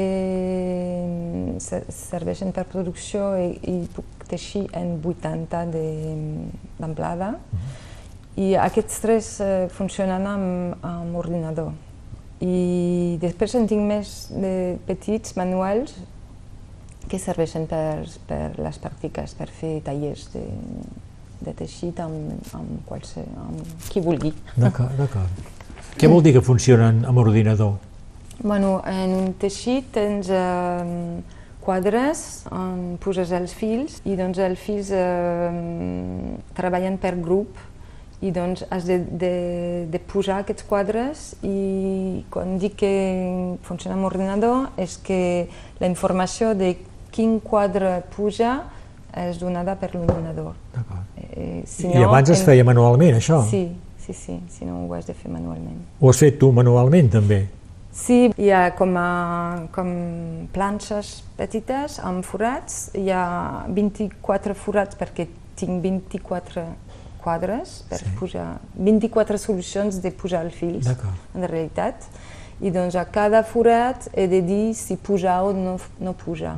se- 1.59 1.81
serveixen 1.91 2.53
per 2.53 2.67
producció 2.69 3.31
i, 3.41 3.47
i 3.65 3.75
puc 3.95 4.27
teixir 4.29 4.67
en 4.77 4.99
80 5.01 5.65
de- 5.73 6.45
d'amplada. 6.77 7.31
I 8.37 8.53
aquests 8.61 9.01
tres 9.03 9.31
eh, 9.41 9.65
funcionen 9.73 10.27
amb, 10.29 10.85
amb 10.85 11.17
ordinador. 11.19 11.73
I 12.41 13.17
després 13.21 13.57
en 13.57 13.65
tinc 13.69 13.83
més 13.89 14.13
de 14.31 14.77
petits 14.87 15.33
manuals 15.37 15.97
que 17.09 17.17
serveixen 17.19 17.65
per, 17.67 18.05
per 18.29 18.53
les 18.61 18.77
pràctiques, 18.81 19.33
per 19.35 19.49
fer 19.51 19.79
tallers 19.85 20.29
de, 20.33 20.45
de 21.45 21.53
teixit 21.57 21.99
amb, 22.03 22.33
amb, 22.57 22.77
qualse, 22.87 23.23
amb 23.45 23.87
qui 23.89 24.03
vulgui. 24.03 24.33
D'acord, 24.55 24.93
d'acord. 24.99 25.51
Què 25.97 26.09
vol 26.09 26.23
dir 26.23 26.35
que 26.37 26.43
funcionen 26.45 27.03
amb 27.05 27.21
ordinador? 27.21 27.75
Bueno, 28.41 28.79
en 28.89 29.13
un 29.13 29.33
teixit 29.37 29.91
tens 29.93 30.29
eh, 30.33 31.21
quadres 31.61 32.45
on 32.49 32.95
poses 33.01 33.31
els 33.37 33.53
fils 33.53 33.99
i 34.09 34.15
doncs 34.17 34.39
els 34.41 34.61
fils 34.61 34.89
eh, 34.95 35.51
treballen 36.57 36.97
per 37.01 37.13
grup 37.21 37.59
i 38.21 38.31
doncs 38.33 38.63
has 38.69 38.85
de, 38.85 38.99
de, 39.01 39.33
de 39.89 40.01
posar 40.09 40.41
aquests 40.41 40.65
quadres 40.69 41.23
i 41.45 42.21
quan 42.33 42.57
dic 42.61 42.77
que 42.81 42.93
funciona 43.65 43.97
amb 43.97 44.09
ordinador 44.09 44.69
és 44.81 44.97
que 45.01 45.21
la 45.81 45.89
informació 45.89 46.53
de 46.57 46.75
quin 47.11 47.39
quadre 47.43 47.99
puja 48.13 48.59
és 49.17 49.41
donada 49.41 49.75
per 49.75 49.91
l'ordinador. 49.95 50.53
D'acord. 50.73 51.10
Eh, 51.31 51.63
si 51.65 51.87
I 51.87 52.03
abans 52.03 52.29
es 52.29 52.43
feia 52.43 52.63
manualment, 52.67 53.15
això? 53.15 53.41
Sí, 53.47 53.71
sí, 54.03 54.13
sí, 54.13 54.39
si 54.49 54.65
no 54.65 54.85
ho 54.85 54.93
has 54.93 55.05
de 55.07 55.13
fer 55.13 55.31
manualment. 55.31 55.79
Ho 56.01 56.09
has 56.09 56.19
fet 56.19 56.37
tu 56.39 56.51
manualment, 56.51 57.09
també? 57.13 57.45
Sí, 57.91 58.31
hi 58.39 58.49
ha 58.51 58.69
com, 58.75 58.93
a, 58.97 59.67
com 59.75 59.89
planxes 60.53 61.21
petites 61.37 61.99
amb 61.99 62.23
forats, 62.23 62.89
hi 62.95 63.09
ha 63.11 63.65
24 63.67 64.55
forats 64.55 64.95
perquè 64.99 65.27
tinc 65.59 65.81
24 65.83 66.63
quadres 67.21 67.81
per 67.89 67.99
Sí. 67.99 68.11
posar, 68.19 68.59
24 68.75 69.37
solucions 69.37 69.99
de 70.01 70.11
posar 70.11 70.45
els 70.45 70.55
fils, 70.55 70.87
en 71.35 71.47
realitat. 71.47 72.07
I 72.61 72.69
doncs 72.69 72.95
a 72.95 73.05
cada 73.09 73.43
forat 73.43 74.07
he 74.13 74.27
de 74.27 74.41
dir 74.41 74.73
si 74.75 74.95
puja 74.95 75.39
o 75.43 75.51
no, 75.53 75.77
no 75.99 76.13
puja, 76.13 76.55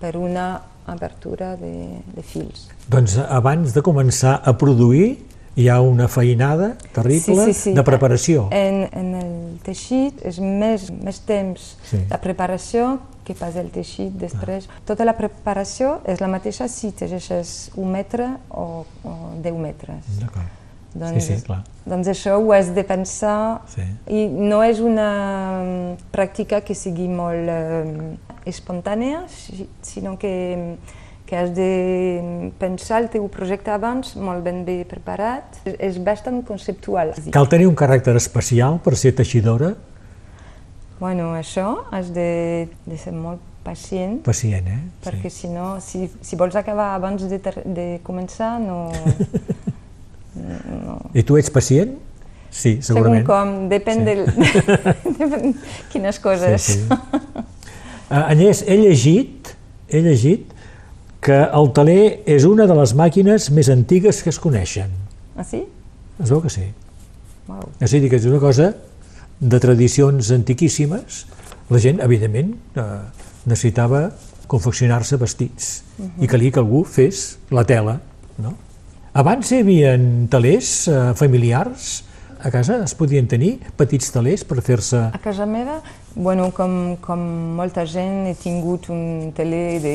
per 0.00 0.16
una 0.16 0.60
apertura 0.92 1.54
de, 1.56 2.00
de 2.14 2.22
fils. 2.22 2.68
Doncs 2.88 3.18
abans 3.28 3.74
de 3.74 3.82
començar 3.84 4.38
a 4.44 4.54
produir 4.58 5.18
hi 5.58 5.66
ha 5.68 5.80
una 5.82 6.06
feinada 6.06 6.76
terrible 6.94 7.48
de 7.74 7.82
preparació. 7.82 8.46
En, 8.54 8.84
en 8.94 9.14
el 9.18 9.32
teixit 9.66 10.20
és 10.26 10.38
més, 10.38 10.88
més 11.02 11.18
temps 11.26 11.72
Sí. 11.90 11.98
la 12.10 12.20
preparació 12.22 12.98
que 13.26 13.34
pas 13.34 13.56
el 13.60 13.68
teixit 13.74 14.14
després. 14.16 14.68
Tota 14.86 15.04
la 15.04 15.16
preparació 15.18 15.98
és 16.08 16.22
la 16.22 16.28
mateixa 16.30 16.68
si 16.70 16.92
teixeixes 16.96 17.70
un 17.76 17.90
metre 17.92 18.30
o, 18.48 18.86
o 19.04 19.16
10 19.42 19.58
metres. 19.60 20.06
D'acord. 20.20 20.54
Doncs, 20.98 21.26
sí, 21.26 21.34
clar. 21.44 21.58
doncs 21.84 22.08
això 22.08 22.38
ho 22.40 22.52
has 22.56 22.70
de 22.74 22.82
pensar 22.82 23.60
Sí. 23.68 23.82
i 24.08 24.22
no 24.26 24.62
és 24.64 24.80
una 24.80 25.10
mm, 25.60 26.08
pràctica 26.14 26.62
que 26.64 26.74
sigui 26.74 27.08
molt 27.12 27.50
eh, 27.52 28.16
espontània, 28.50 29.24
si- 29.28 29.68
sinó 29.82 30.16
que, 30.18 30.76
que 31.26 31.36
has 31.36 31.50
de 31.56 32.50
pensar 32.58 33.02
el 33.02 33.08
teu 33.12 33.26
projecte 33.28 33.70
abans, 33.70 34.14
molt 34.16 34.42
ben 34.44 34.64
bé 34.64 34.84
preparat. 34.88 35.60
És, 35.64 35.76
és 35.90 35.98
bastant 36.04 36.42
conceptual. 36.48 37.12
Cal 37.34 37.48
tenir 37.48 37.66
un 37.68 37.76
caràcter 37.76 38.16
especial 38.16 38.78
per 38.84 38.96
ser 38.96 39.12
teixidora? 39.18 39.74
Bueno, 40.98 41.32
això 41.38 41.84
has 41.94 42.08
de, 42.10 42.68
de 42.86 42.96
ser 42.98 43.12
molt 43.14 43.38
pacient, 43.62 44.22
Pacient, 44.24 44.66
eh? 44.66 44.80
perquè 45.04 45.28
si 45.30 45.46
no, 45.52 45.76
si, 45.84 46.06
si 46.24 46.36
vols 46.40 46.56
acabar 46.56 46.94
abans 46.96 47.22
de, 47.28 47.38
ter 47.38 47.60
de 47.66 48.00
començar, 48.02 48.56
no... 48.58 48.88
no. 50.34 50.98
I 51.14 51.22
tu 51.22 51.36
ets 51.38 51.50
pacient? 51.52 51.96
Sí, 52.50 52.78
Segon 52.80 53.04
segurament. 53.04 53.26
com, 53.28 53.50
depèn 53.68 54.00
Sí. 54.00 54.04
del... 54.08 54.24
depèn 55.20 55.54
quines 55.92 56.18
coses. 56.24 56.62
Sí, 56.64 56.78
sí. 56.80 57.44
Uh, 58.08 58.24
Agnès, 58.32 58.62
he 58.64 58.78
llegit, 58.80 59.52
he 59.92 60.00
llegit 60.00 60.54
que 61.20 61.36
el 61.44 61.72
taler 61.76 62.22
és 62.30 62.46
una 62.48 62.64
de 62.68 62.76
les 62.78 62.94
màquines 62.96 63.50
més 63.52 63.68
antigues 63.68 64.22
que 64.24 64.32
es 64.32 64.38
coneixen. 64.40 64.92
Ah, 65.36 65.44
sí? 65.44 65.64
Es 66.16 66.30
veu 66.32 66.40
que 66.40 66.52
sí. 66.52 66.64
Wow. 67.48 67.66
És 67.80 67.92
a 67.92 68.00
dir, 68.00 68.08
que 68.08 68.16
és 68.16 68.28
una 68.28 68.40
cosa 68.40 68.70
de 69.40 69.60
tradicions 69.60 70.32
antiquíssimes. 70.34 71.26
La 71.68 71.80
gent, 71.82 72.00
evidentment, 72.04 72.54
eh, 72.80 72.86
necessitava 73.44 74.08
confeccionar-se 74.48 75.18
vestits 75.20 75.68
i 76.16 76.26
calia 76.30 76.54
que 76.54 76.62
algú 76.62 76.82
fes 76.88 77.36
la 77.52 77.66
tela. 77.68 77.98
No? 78.40 78.54
Abans 79.18 79.52
hi 79.52 79.60
havia 79.60 79.92
talers 80.32 80.72
eh, 80.88 80.98
familiars 81.18 81.90
a 82.42 82.50
casa? 82.50 82.80
Es 82.84 82.94
podien 82.94 83.26
tenir 83.28 83.58
petits 83.76 84.10
talers 84.14 84.44
per 84.44 84.60
fer-se... 84.62 84.98
A 85.12 85.18
casa 85.22 85.46
meva, 85.46 85.80
bueno, 86.14 86.50
com, 86.54 86.96
com 87.02 87.22
molta 87.58 87.84
gent, 87.86 88.26
he 88.30 88.34
tingut 88.38 88.88
un 88.94 89.32
teler 89.36 89.80
de, 89.82 89.94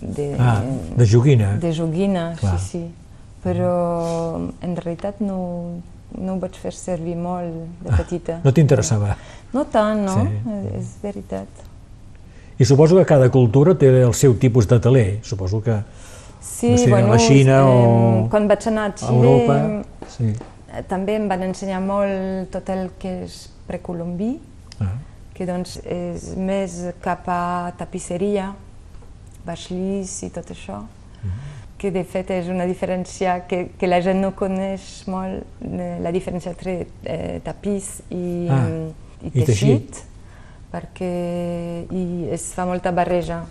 de, 0.00 0.28
Ah, 0.38 0.60
de 0.96 1.06
joguina. 1.06 1.54
de 1.60 1.72
joguina, 1.74 2.34
Clar. 2.40 2.58
sí, 2.60 2.68
sí. 2.78 2.84
Però 3.44 4.40
en 4.64 4.72
realitat 4.76 5.18
no, 5.20 5.38
no 6.16 6.36
ho 6.36 6.38
vaig 6.40 6.54
fer 6.56 6.72
servir 6.72 7.16
molt 7.20 7.52
de 7.84 7.90
petita. 7.98 8.38
Ah, 8.38 8.44
No 8.46 8.52
t'interessava. 8.56 9.16
No 9.52 9.66
tant, 9.70 10.00
no? 10.06 10.14
Sí. 10.24 10.56
És, 10.78 10.94
veritat. 11.02 11.62
I 12.58 12.64
suposo 12.64 12.96
que 12.96 13.04
cada 13.04 13.28
cultura 13.34 13.74
té 13.76 13.90
el 14.06 14.14
seu 14.14 14.36
tipus 14.38 14.66
de 14.70 14.78
taler. 14.80 15.06
Suposo 15.22 15.60
que 15.62 15.80
Sí, 16.44 16.70
No 16.70 16.78
sé, 16.78 16.86
a 16.86 16.90
bueno, 16.90 17.08
la 17.08 17.18
Xina 17.18 17.58
eh, 17.58 17.68
o 17.68 18.26
quan 18.30 18.46
vaig 18.48 18.66
anar 18.68 18.90
a 18.90 18.92
a 18.92 18.96
Xile, 18.98 19.14
Europa... 19.16 19.84
Sí. 20.12 20.32
Eh, 20.76 20.82
també 20.88 21.16
em 21.16 21.28
van 21.28 21.42
ensenyar 21.42 21.80
molt 21.80 22.50
tot 22.52 22.68
el 22.74 22.90
que 22.98 23.22
és 23.24 23.48
precolombí, 23.68 24.38
Ah. 24.80 24.96
que 25.34 25.46
doncs 25.46 25.76
és 25.86 26.34
més 26.36 26.72
cap 27.00 27.28
a 27.28 27.72
tapisseria, 27.78 28.52
baixlís 29.46 30.22
i 30.26 30.30
tot 30.30 30.50
això, 30.50 30.80
que 31.78 31.90
de 31.90 32.02
fet 32.04 32.30
és 32.30 32.48
una 32.48 32.64
diferència 32.66 33.46
que, 33.46 33.68
que 33.78 33.86
la 33.86 34.00
gent 34.00 34.20
no 34.22 34.30
coneix 34.36 35.04
molt, 35.10 35.44
eh, 35.62 35.98
la 36.00 36.10
diferència 36.14 36.50
entre 36.54 36.86
eh, 37.04 37.40
tapís 37.44 38.00
i, 38.10 38.46
Ah, 38.50 38.66
i, 39.22 39.26
i 39.26 39.30
teixit. 39.30 39.46
teixit, 39.46 40.02
perquè 40.72 41.86
i 41.92 42.04
es 42.34 42.48
fa 42.54 42.64
molta 42.66 42.90
barreja 42.92 43.44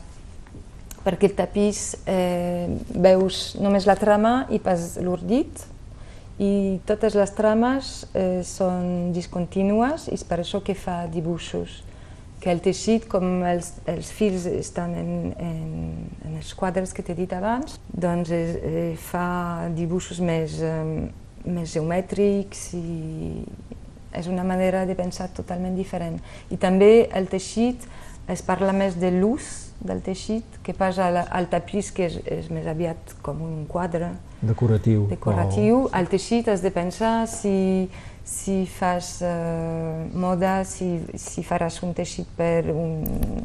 perquè 1.03 1.27
el 1.29 1.35
tapís 1.35 1.97
eh, 2.07 2.67
veus 2.95 3.55
només 3.59 3.85
la 3.85 3.95
trama 3.99 4.45
i 4.55 4.59
pas 4.59 4.97
l'ordit 5.03 5.65
i 6.41 6.79
totes 6.89 7.13
les 7.17 7.33
trames 7.37 7.95
eh, 8.13 8.41
són 8.47 9.11
discontínues 9.13 10.07
i 10.09 10.15
és 10.17 10.23
per 10.25 10.39
això 10.41 10.63
que 10.65 10.73
fa 10.73 11.03
dibuixos 11.11 11.83
que 12.43 12.51
el 12.51 12.59
teixit, 12.59 13.05
com 13.07 13.45
els, 13.47 13.69
els 13.87 14.09
fils 14.11 14.43
estan 14.49 14.91
en, 14.99 15.11
en, 15.39 15.59
en 16.27 16.33
els 16.35 16.49
quadres 16.59 16.91
que 16.91 17.05
t'he 17.05 17.15
dit 17.15 17.31
abans, 17.31 17.77
doncs 17.87 18.33
eh, 18.35 18.41
eh, 18.67 18.89
fa 18.99 19.69
dibuixos 19.71 20.19
més, 20.19 20.57
eh, 20.59 21.07
més 21.47 21.71
geomètrics 21.71 22.65
i 22.75 23.45
és 24.13 24.27
una 24.27 24.43
manera 24.43 24.83
de 24.85 24.93
pensar 24.93 25.29
totalment 25.31 25.77
diferent. 25.79 26.19
I 26.51 26.59
també 26.59 27.07
el 27.15 27.31
teixit 27.31 27.87
es 28.27 28.43
parla 28.45 28.75
més 28.75 28.99
de 28.99 29.09
l'ús 29.15 29.72
del 29.83 30.01
teixit 30.01 30.59
que 30.63 30.73
pas 30.73 30.97
al, 30.99 31.19
al 31.27 31.49
tapís, 31.51 31.91
que 31.91 32.07
és, 32.07 32.17
és 32.25 32.49
més 32.53 32.67
aviat 32.69 33.15
com 33.25 33.41
un 33.43 33.65
quadre 33.69 34.13
Decoratiu. 34.41 35.07
decoratiu. 35.11 35.87
Al 35.91 36.09
teixit 36.11 36.49
has 36.51 36.63
de 36.63 36.71
pensar 36.71 37.27
si, 37.31 37.89
si 38.23 38.63
fas 38.67 39.17
eh, 39.23 40.07
moda, 40.13 40.63
si, 40.67 40.97
si 41.19 41.43
faràs 41.43 41.81
un 41.83 41.93
teixit 41.95 42.27
per 42.37 42.71
un, 42.71 43.43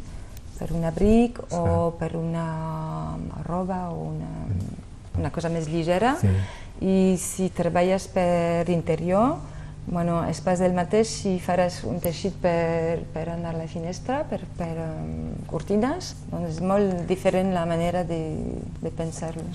per 0.59 0.71
un 0.75 0.87
abric 0.87 1.39
o 1.55 1.91
per 1.99 2.15
una 2.19 2.47
roba 3.47 3.85
o 3.91 4.09
una, 4.11 4.33
una 5.19 5.31
cosa 5.31 5.51
més 5.51 5.69
lligera. 5.71 6.17
Sí. 6.19 6.33
I 6.79 6.97
si 7.19 7.49
treballes 7.51 8.07
per 8.07 8.67
interior, 8.71 9.35
bueno, 9.87 10.23
és 10.29 10.39
pas 10.45 10.61
el 10.61 10.75
mateix 10.77 11.09
si 11.09 11.37
faràs 11.41 11.83
un 11.89 11.99
teixit 12.03 12.35
per, 12.41 12.99
per 13.13 13.25
anar 13.29 13.55
a 13.55 13.57
la 13.63 13.67
finestra, 13.67 14.21
per, 14.29 14.41
per 14.57 14.71
um, 14.83 15.31
cortines, 15.49 16.13
doncs 16.29 16.57
és 16.57 16.61
molt 16.61 17.05
diferent 17.09 17.53
la 17.55 17.65
manera 17.69 18.03
de, 18.03 18.21
de 18.81 18.91
pensar-lo. 18.93 19.47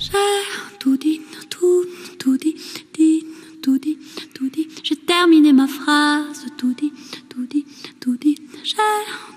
Dit. 4.55 4.69
J'ai 4.83 4.97
terminé 4.97 5.53
ma 5.53 5.67
phrase, 5.67 6.47
tout 6.59 6.75
dit, 6.75 6.93
tout 7.31 7.47
dit, 7.47 7.65
tout 8.01 8.17
dit. 8.17 8.37
J'ai 8.63 8.77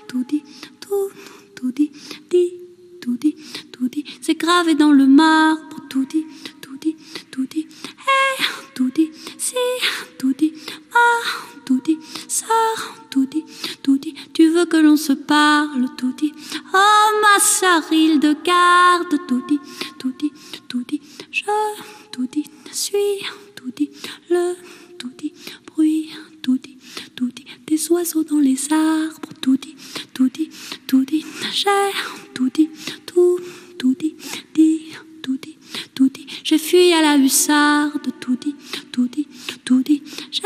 tout 0.08 0.24
dit, 0.24 0.44
tout, 0.82 1.10
tout 1.56 1.72
dit, 1.72 1.92
dit, 2.30 2.54
tout 3.02 3.18
dit, 3.18 3.36
tout 3.72 3.88
dit. 3.88 4.04
C'est 4.22 4.36
gravé 4.36 4.76
dans 4.76 4.92
le 4.92 5.06
marbre, 5.06 5.78
tout 5.90 6.06
dit, 6.06 6.26
tout 6.62 6.78
dit, 6.78 6.96
tout 7.32 7.46
dit. 7.46 7.68
Hey, 8.08 8.46
tout 8.74 8.90
dit, 8.90 9.12
si, 9.38 9.56
tout 10.18 10.34
dit, 10.34 10.54
ah, 10.94 11.24
tout 11.66 11.82
dit, 11.84 11.98
ça, 12.28 12.46
tout 13.10 13.26
dit, 13.26 13.44
tout 13.84 13.98
dit. 13.98 14.16
Tu 14.34 14.50
veux 14.50 14.66
que 14.66 14.78
l'on 14.78 14.96
se 14.96 15.14
parle, 15.14 15.88
tout 15.98 16.14
dit. 16.14 16.34
Oh, 16.74 17.10
ma 17.22 17.40
sarille 17.40 18.20
de 18.20 18.36
garde, 18.44 19.18
tout 19.28 19.44
dit, 19.48 19.60
tout 20.00 20.14
dit, 20.18 20.32
tout 20.68 20.84
dit. 20.88 21.02
Je, 21.32 21.44
tout 22.12 22.28
dit, 22.32 22.46
suis, 22.72 23.26
tout 23.56 23.72
dit, 23.76 23.90
le, 24.30 24.56
tout 24.98 25.12
dit, 25.18 25.34
bruit, 25.66 26.10
tout 26.42 26.58
dit, 26.58 26.78
tout 27.16 27.30
dit. 27.30 27.46
Des 27.66 27.92
oiseaux 27.92 28.24
dans 28.24 28.40
les 28.40 28.72
arbres, 28.72 29.30
tout 29.42 29.58
dit, 29.58 29.76
tout 30.14 30.30
dit, 30.30 30.50
tout 30.88 31.04
dit. 31.04 31.26
J'ai, 31.52 31.92
tout 32.34 32.50
dit, 32.50 32.70
tout, 33.06 33.40
tout 33.78 33.96
dit, 34.00 34.16
dit, 34.54 34.84
tout 35.98 36.10
dit. 36.10 36.28
J'ai 36.44 36.60
fui 36.60 36.94
à 36.94 37.02
la 37.02 37.18
hussarde, 37.18 38.08
tout 38.20 38.36
dit, 38.36 38.56
tout 38.92 39.08
dit, 39.08 39.28
tout 39.66 39.82
dit. 39.82 40.04
J'ai 40.30 40.44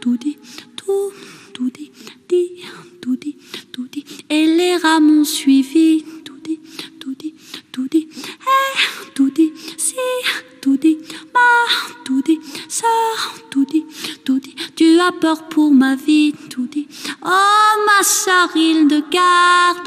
tout 0.00 0.16
dit, 0.16 0.38
tout, 0.76 1.10
tout 1.52 1.70
dit, 1.70 1.90
dit, 2.28 2.62
tout 3.02 3.16
dit, 3.16 3.36
tout 3.72 3.88
dit. 3.90 4.04
Et 4.30 4.46
les 4.46 4.76
rats 4.76 5.00
m'ont 5.00 5.24
suivi, 5.24 6.04
tout 6.24 6.38
dit, 6.44 6.60
tout 7.00 7.16
dit, 7.18 7.34
tout 7.72 7.88
dit. 7.88 8.06
Eh, 8.14 9.12
tout 9.12 9.30
dit, 9.30 9.52
si, 9.76 9.96
tout 10.60 10.76
dit, 10.76 10.98
ma, 11.34 11.50
tout 12.04 12.22
dit, 12.22 12.38
ça, 12.68 12.86
tout 13.50 13.64
dit, 13.64 13.84
tout 14.24 14.38
dit. 14.38 14.54
Tu 14.76 15.00
as 15.00 15.10
peur 15.10 15.48
pour 15.48 15.72
ma 15.72 15.96
vie, 15.96 16.32
tout 16.48 16.68
dit. 16.68 16.86
Oh, 17.24 17.72
ma 17.86 18.04
sarille 18.04 18.86
de 18.86 19.02
garde, 19.10 19.85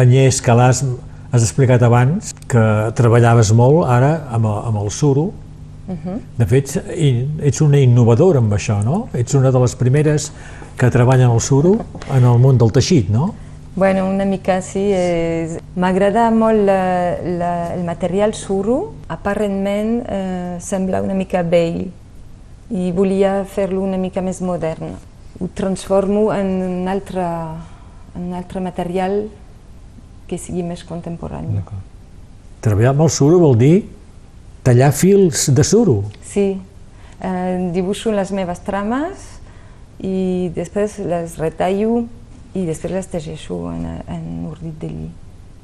Agnès 0.00 0.40
Calàs, 0.44 0.82
has 1.30 1.44
explicat 1.44 1.82
abans 1.86 2.32
que 2.50 2.64
treballaves 2.98 3.52
molt 3.54 3.86
ara 3.86 4.16
amb 4.32 4.48
el, 4.48 4.58
amb 4.70 4.82
el 4.82 4.90
suro. 4.94 5.30
De 6.38 6.46
fet, 6.46 6.76
ets 6.94 7.60
una 7.64 7.78
innovadora 7.82 8.38
amb 8.38 8.52
això, 8.54 8.78
no? 8.86 9.08
Ets 9.16 9.34
una 9.34 9.50
de 9.50 9.62
les 9.62 9.74
primeres 9.74 10.30
que 10.78 10.90
treballen 10.90 11.32
el 11.34 11.40
suro 11.42 11.80
en 12.14 12.24
el 12.24 12.38
món 12.38 12.58
del 12.58 12.70
teixit, 12.72 13.10
no? 13.10 13.32
Bueno, 13.74 14.08
una 14.08 14.24
mica 14.24 14.60
sí. 14.62 14.84
És... 14.94 15.58
M'agrada 15.78 16.28
molt 16.34 16.62
la, 16.66 16.82
la, 17.22 17.50
el 17.74 17.82
material 17.86 18.34
suro. 18.34 18.94
Aparentment 19.10 19.92
eh, 20.06 20.56
sembla 20.62 21.02
una 21.02 21.14
mica 21.18 21.42
vell 21.42 21.84
i 22.70 22.90
volia 22.94 23.40
fer-lo 23.50 23.82
una 23.82 23.98
mica 23.98 24.22
més 24.22 24.42
modern. 24.42 24.94
Ho 25.40 25.50
transformo 25.54 26.28
en 26.34 26.54
un 26.66 26.90
altre, 26.90 27.26
en 28.14 28.30
un 28.30 28.34
altre 28.38 28.62
material 28.62 29.24
que 30.30 30.38
sigui 30.38 30.62
més 30.62 30.84
contemporani. 30.86 31.60
Treballar 32.62 32.94
amb 32.94 33.06
el 33.06 33.10
suro 33.10 33.40
vol 33.42 33.58
dir 33.58 33.74
tallar 34.62 34.92
fils 34.94 35.48
de 35.50 35.64
suro. 35.64 36.04
Sí, 36.22 36.60
eh, 37.20 37.70
dibuixo 37.74 38.12
les 38.14 38.30
meves 38.36 38.62
trames 38.62 39.26
i 40.00 40.50
després 40.54 40.98
les 41.02 41.36
retallo 41.40 42.04
i 42.54 42.64
després 42.66 42.94
les 42.96 43.10
teixeixo 43.10 43.58
en, 43.72 43.86
en 44.08 44.26
ordit 44.50 44.76
de 44.80 44.90
lli. 44.92 45.08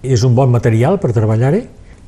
És 0.06 0.22
un 0.26 0.36
bon 0.36 0.50
material 0.52 1.00
per 1.02 1.12
treballar-hi? 1.16 1.64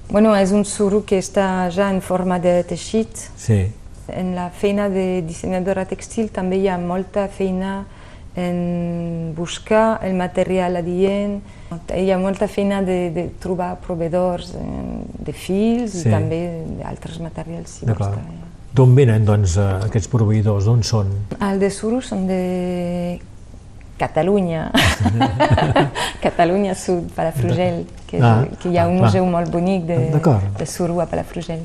Bueno, 0.08 0.32
és 0.36 0.52
un 0.56 0.64
suro 0.64 1.02
que 1.04 1.18
està 1.20 1.68
ja 1.74 1.90
en 1.92 2.00
forma 2.00 2.38
de 2.40 2.62
teixit. 2.68 3.28
Sí. 3.36 3.66
En 4.08 4.32
la 4.36 4.48
feina 4.48 4.88
de 4.88 5.20
dissenyadora 5.26 5.84
textil 5.88 6.30
també 6.32 6.62
hi 6.62 6.68
ha 6.72 6.78
molta 6.80 7.26
feina 7.28 7.82
en 8.36 9.32
buscar 9.36 10.00
el 10.04 10.14
material 10.14 10.76
adient. 10.76 11.40
Hi 11.94 12.10
ha 12.10 12.18
molta 12.18 12.48
feina 12.48 12.82
de, 12.82 13.10
de 13.14 13.28
trobar 13.42 13.76
proveedors 13.84 14.54
eh, 14.54 14.60
de 15.26 15.32
fils 15.32 15.96
Sí. 15.98 16.08
i 16.08 16.12
també 16.12 16.42
d'altres 16.80 17.18
materials. 17.20 17.80
Si. 17.80 17.88
D'on 18.78 18.94
venen, 18.94 19.24
doncs, 19.24 19.56
eh, 19.58 19.66
aquests 19.88 20.08
proveïdors? 20.12 20.68
D'on 20.68 20.84
són? 20.86 21.10
El 21.40 21.58
de 21.58 21.70
suro 21.70 22.00
són 22.04 22.26
de 22.28 23.18
Catalunya, 23.98 24.68
Catalunya 26.22 26.74
Sud, 26.78 27.08
Palafrugell, 27.16 27.82
que, 28.06 28.20
Ah, 28.22 28.44
que 28.62 28.70
hi 28.70 28.78
ha 28.78 28.86
un 28.86 29.00
ah, 29.00 29.06
museu 29.08 29.26
molt 29.26 29.50
bonic 29.50 29.88
de, 29.88 29.98
de 30.58 30.66
suro 30.66 31.00
a 31.02 31.06
Palafrugell. 31.10 31.64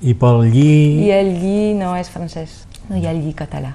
I 0.00 0.14
pel 0.14 0.46
lli... 0.48 1.04
I 1.04 1.10
el 1.12 1.34
lli 1.42 1.74
no 1.76 1.92
és 1.96 2.08
francès, 2.08 2.64
no 2.88 2.96
hi 2.96 3.04
ha 3.06 3.12
lli 3.12 3.34
català. 3.36 3.74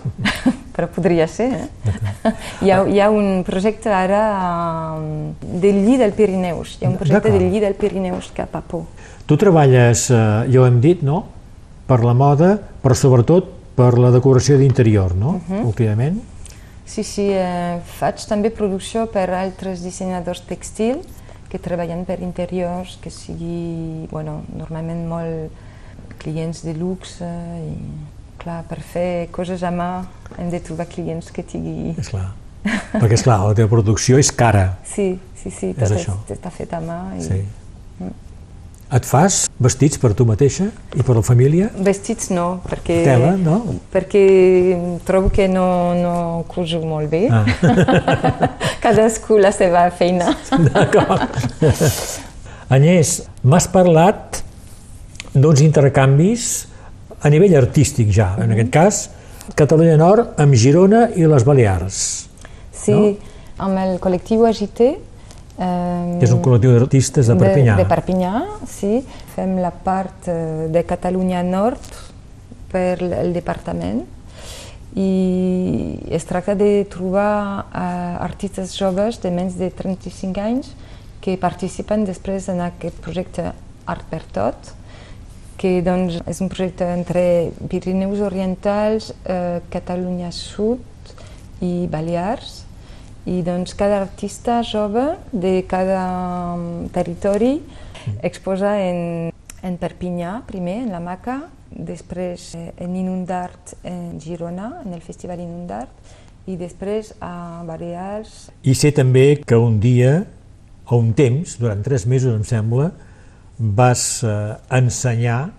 Però 0.74 0.86
podria 0.92 1.26
ser, 1.26 1.50
eh? 1.56 1.92
Hi 2.64 2.70
ha, 2.70 2.82
hi 2.86 3.00
ha 3.00 3.08
un 3.10 3.42
projecte 3.46 3.90
ara 3.90 4.22
um, 4.96 5.34
del 5.40 5.82
lli 5.84 5.96
del 5.98 6.12
Pirineus, 6.14 6.76
hi 6.78 6.86
ha 6.86 6.90
un 6.92 6.98
projecte 7.00 7.32
del 7.32 7.48
lli 7.50 7.60
del 7.62 7.74
Pirineus 7.74 8.30
cap 8.36 8.54
a 8.54 8.62
Pau. 8.62 8.86
Tu 9.26 9.38
treballes, 9.38 10.08
eh, 10.10 10.20
ja 10.50 10.60
ho 10.62 10.66
hem 10.66 10.80
dit, 10.82 11.02
no?, 11.06 11.24
per 11.90 12.04
la 12.06 12.14
moda, 12.14 12.54
però 12.82 12.94
sobretot 12.94 13.48
per 13.74 13.96
la 13.98 14.12
decoració 14.14 14.58
d'interior, 14.60 15.16
no?, 15.18 15.40
últimament. 15.64 16.20
Sí, 16.90 17.04
sí, 17.06 17.28
eh, 17.30 17.78
faig 17.98 18.22
també 18.26 18.50
producció 18.50 19.04
per 19.10 19.28
altres 19.38 19.82
dissenyadors 19.86 20.42
textil 20.48 21.04
que 21.50 21.58
treballen 21.62 22.02
per 22.06 22.20
interiors, 22.22 22.96
que 23.02 23.10
sigui, 23.14 24.06
bueno, 24.10 24.40
normalment 24.54 25.04
molt 25.10 26.18
clients 26.22 26.64
de 26.66 26.74
luxe 26.78 27.26
i, 27.26 27.76
clar, 28.40 28.62
per 28.68 28.80
fer 28.80 29.28
coses 29.34 29.62
a 29.62 29.70
mà 29.74 29.90
hem 30.38 30.50
de 30.52 30.60
trobar 30.64 30.88
clients 30.90 31.30
que 31.34 31.44
tingui... 31.46 31.94
És 32.00 32.10
clar. 32.12 32.30
Perquè, 32.64 33.14
és 33.16 33.24
clar, 33.24 33.38
la 33.46 33.56
teva 33.56 33.70
producció 33.72 34.18
és 34.20 34.30
cara. 34.36 34.66
Sí, 34.84 35.14
sí, 35.36 35.48
sí, 35.48 35.72
És 35.72 35.78
tot 35.80 35.96
això. 35.96 36.16
és, 36.26 36.36
està 36.36 36.52
fet 36.52 36.74
a 36.76 36.80
mà. 36.84 37.00
I... 37.16 37.24
Sí. 37.24 37.40
Et 38.90 39.06
fas 39.06 39.44
vestits 39.62 40.00
per 40.02 40.10
tu 40.18 40.24
mateixa 40.26 40.64
i 40.98 41.04
per 41.06 41.14
la 41.14 41.22
família? 41.22 41.68
Vestits 41.86 42.32
no, 42.34 42.46
perquè, 42.66 42.96
Tela, 43.06 43.36
no? 43.38 43.60
perquè 43.92 44.22
trobo 45.06 45.30
que 45.30 45.46
no, 45.46 45.66
no 45.94 46.14
cuso 46.50 46.80
molt 46.82 47.12
bé. 47.12 47.28
Ah. 47.30 47.44
Cadascú 48.82 49.38
la 49.38 49.52
seva 49.54 49.84
feina. 49.94 50.32
D'acord. 50.66 51.38
Agnès, 52.66 53.20
m'has 53.46 53.70
parlat 53.70 54.42
d'uns 55.38 55.62
intercanvis 55.62 56.50
a 57.20 57.28
nivell 57.32 57.56
artístic 57.58 58.10
ja, 58.14 58.32
en 58.40 58.54
aquest 58.54 58.70
cas, 58.72 59.00
Catalunya 59.56 59.96
Nord 60.00 60.38
amb 60.40 60.54
Girona 60.54 61.08
i 61.18 61.26
les 61.28 61.44
Balears. 61.44 62.00
Sí, 62.72 62.96
amb 63.60 63.80
el 63.82 63.98
col·lectiu 64.00 64.46
Agité, 64.48 64.92
eh, 64.94 66.18
que 66.20 66.28
és 66.28 66.32
un 66.32 66.40
col·lectiu 66.44 66.72
d'artistes 66.76 67.28
de 67.28 67.36
Perpinyà. 67.40 67.76
De, 67.76 67.84
de 67.84 67.90
Perpinyà, 67.90 68.34
sí. 68.70 69.00
Fem 69.34 69.58
la 69.60 69.72
part 69.72 70.30
eh, 70.30 70.70
de 70.72 70.84
Catalunya 70.88 71.42
Nord 71.46 71.90
per 72.70 72.96
el 73.02 73.34
departament 73.34 74.04
i 74.98 75.98
es 76.10 76.24
tracta 76.26 76.56
de 76.58 76.84
trobar 76.90 77.66
eh, 77.70 78.24
artistes 78.24 78.74
joves 78.78 79.20
de 79.22 79.30
menys 79.34 79.58
de 79.58 79.70
35 79.70 80.42
anys 80.42 80.72
que 81.22 81.36
participen 81.38 82.06
després 82.08 82.48
en 82.50 82.62
aquest 82.64 82.96
projecte 83.04 83.50
Art 83.90 84.06
per 84.10 84.22
Tot, 84.32 84.72
que 85.60 85.82
doncs, 85.84 86.22
és 86.24 86.40
un 86.40 86.48
projecte 86.48 86.86
entre 86.88 87.22
Pirineus 87.68 88.22
Orientals, 88.24 89.10
eh, 89.28 89.60
Catalunya 89.68 90.30
Sud 90.32 90.80
i 91.60 91.84
Balears, 91.92 92.62
i 93.28 93.42
doncs 93.44 93.74
cada 93.76 94.00
artista 94.00 94.62
jove 94.64 95.04
de 95.32 95.60
cada 95.68 96.56
mm, 96.56 96.88
territori 96.94 97.58
exposa 98.24 98.78
en, 98.80 99.28
en 99.60 99.76
Perpinyà, 99.76 100.38
primer, 100.48 100.78
en 100.86 100.94
la 100.94 101.02
Maca, 101.04 101.42
després 101.68 102.54
eh, 102.56 102.70
en 102.80 102.96
Inundart, 102.96 103.76
en 103.84 104.16
Girona, 104.20 104.78
en 104.86 104.96
el 104.96 105.04
Festival 105.04 105.44
Inundart, 105.44 105.92
i 106.48 106.56
després 106.56 107.12
a 107.20 107.60
Balears. 107.68 108.48
I 108.64 108.72
sé 108.72 108.94
també 108.96 109.42
que 109.44 109.60
un 109.60 109.76
dia, 109.84 110.22
o 110.88 110.96
un 110.96 111.12
temps, 111.12 111.58
durant 111.60 111.84
tres 111.84 112.08
mesos 112.08 112.32
em 112.32 112.48
sembla, 112.48 112.88
vas 113.60 114.22
eh, 114.24 114.56
ensenyar 114.72 115.50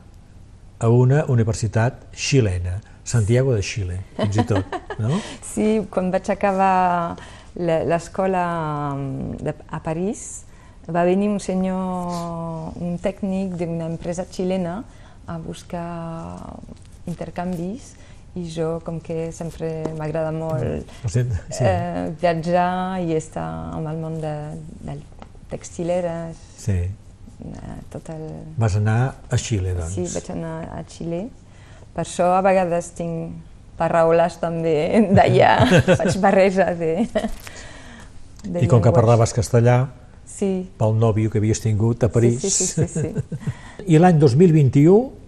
a 0.81 0.89
una 0.89 1.25
universitat 1.29 2.07
xilena, 2.17 2.79
Santiago 3.05 3.53
de 3.53 3.61
Xile, 3.61 3.99
fins 4.17 4.37
i 4.41 4.45
tot, 4.49 4.65
no? 4.97 5.19
Sí, 5.53 5.81
quan 5.93 6.09
vaig 6.13 6.29
acabar 6.33 7.15
le- 7.55 7.83
l'escola 7.85 8.43
mm, 8.95 9.51
a 9.69 9.79
París, 9.85 10.43
va 10.89 11.03
venir 11.05 11.29
un 11.29 11.37
senyor, 11.39 12.73
un 12.81 12.97
tècnic 13.01 13.53
d'una 13.59 13.85
empresa 13.91 14.25
xilena 14.25 14.79
a 15.29 15.37
buscar 15.37 16.39
intercanvis 17.05 17.91
i 18.39 18.45
jo, 18.49 18.79
com 18.85 18.97
que 19.03 19.29
sempre 19.35 19.83
m'agrada 19.97 20.31
molt 20.33 20.87
Ho 21.05 21.09
sé, 21.11 21.25
sí, 21.51 21.63
eh, 21.67 22.09
viatjar 22.21 23.01
i 23.05 23.13
estar 23.17 23.45
amb 23.75 23.91
el 23.91 23.99
món 24.01 24.17
de, 24.23 24.33
de 24.87 24.95
textileres, 25.51 26.39
sí. 26.57 26.79
Tot 27.93 28.09
el... 28.13 28.25
Vas 28.61 28.75
anar 28.79 28.97
a 29.29 29.39
Xile, 29.39 29.75
doncs. 29.77 29.95
Sí, 29.95 30.07
vaig 30.13 30.29
anar 30.33 30.57
a 30.77 30.83
Xile. 30.87 31.23
Per 31.95 32.05
això 32.05 32.31
a 32.37 32.41
vegades 32.45 32.91
tinc 32.97 33.33
paraules 33.79 34.37
també 34.41 34.75
d'allà, 35.11 35.55
faig 35.99 36.19
barreja 36.21 36.69
de, 36.77 36.93
de 38.45 38.63
I 38.63 38.69
com 38.71 38.83
que 38.83 38.93
parlaves 38.95 39.33
castellà, 39.35 39.83
Sí, 40.31 40.69
pel 40.79 40.93
nòvio 40.95 41.29
que 41.29 41.41
havies 41.41 41.59
tingut 41.59 42.05
a 42.05 42.09
París, 42.09 42.39
sí, 42.39 42.49
sí, 42.49 42.85
sí, 42.87 42.87
sí. 42.87 43.09
i 43.91 43.99
l'any 43.99 44.15
2021 44.21 45.21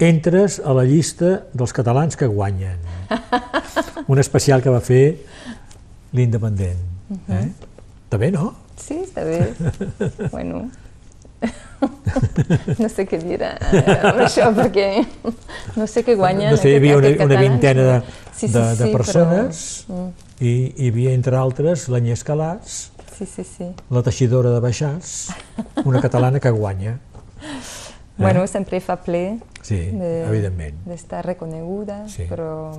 entres 0.00 0.56
a 0.64 0.72
la 0.72 0.86
llista 0.88 1.44
dels 1.52 1.74
catalans 1.76 2.16
que 2.16 2.26
guanyen. 2.26 2.80
Un 4.10 4.18
especial 4.22 4.62
que 4.64 4.72
va 4.72 4.80
fer 4.80 5.04
l'Independent. 6.16 6.80
Eh? 7.28 7.44
Està 8.06 8.18
bé, 8.18 8.30
no? 8.32 8.54
Sí, 8.80 9.02
està 9.04 9.24
bé. 9.26 9.52
bueno, 10.32 10.64
no 12.78 12.88
sé 12.92 13.06
què 13.08 13.18
dir 13.22 13.38
eh, 13.42 13.54
amb 14.04 14.20
això, 14.26 14.48
perquè 14.56 14.88
no 15.76 15.86
sé 15.88 16.02
què 16.06 16.16
guanya 16.18 16.50
no 16.52 16.58
sé, 16.60 16.72
hi 16.74 16.78
havia 16.80 16.96
una, 17.00 17.12
una 17.24 17.40
vintena 17.40 17.84
de, 17.86 17.98
sí, 18.34 18.46
sí, 18.48 18.52
de, 18.54 18.64
de 18.76 18.86
sí, 18.86 18.92
persones 18.94 19.62
Però... 19.86 20.00
Mm, 20.08 20.28
i 20.40 20.52
hi 20.80 20.88
havia, 20.88 21.10
entre 21.12 21.36
altres, 21.36 21.86
l'Agnès 21.92 22.22
Calàs, 22.24 22.76
sí, 23.16 23.26
sí, 23.28 23.44
sí. 23.44 23.66
la 23.92 24.00
teixidora 24.06 24.54
de 24.54 24.60
Baixàs, 24.64 25.10
una 25.84 26.00
catalana 26.00 26.40
que 26.40 26.50
guanya. 26.56 26.98
Bueno, 28.20 28.42
sempre 28.44 28.82
fa 28.84 28.98
ple 29.00 29.38
Sí, 29.64 29.78
de- 29.96 30.26
evidentment. 30.28 30.74
d'estar 30.84 31.22
reconeguda, 31.24 32.02
Sí. 32.08 32.26
però 32.28 32.74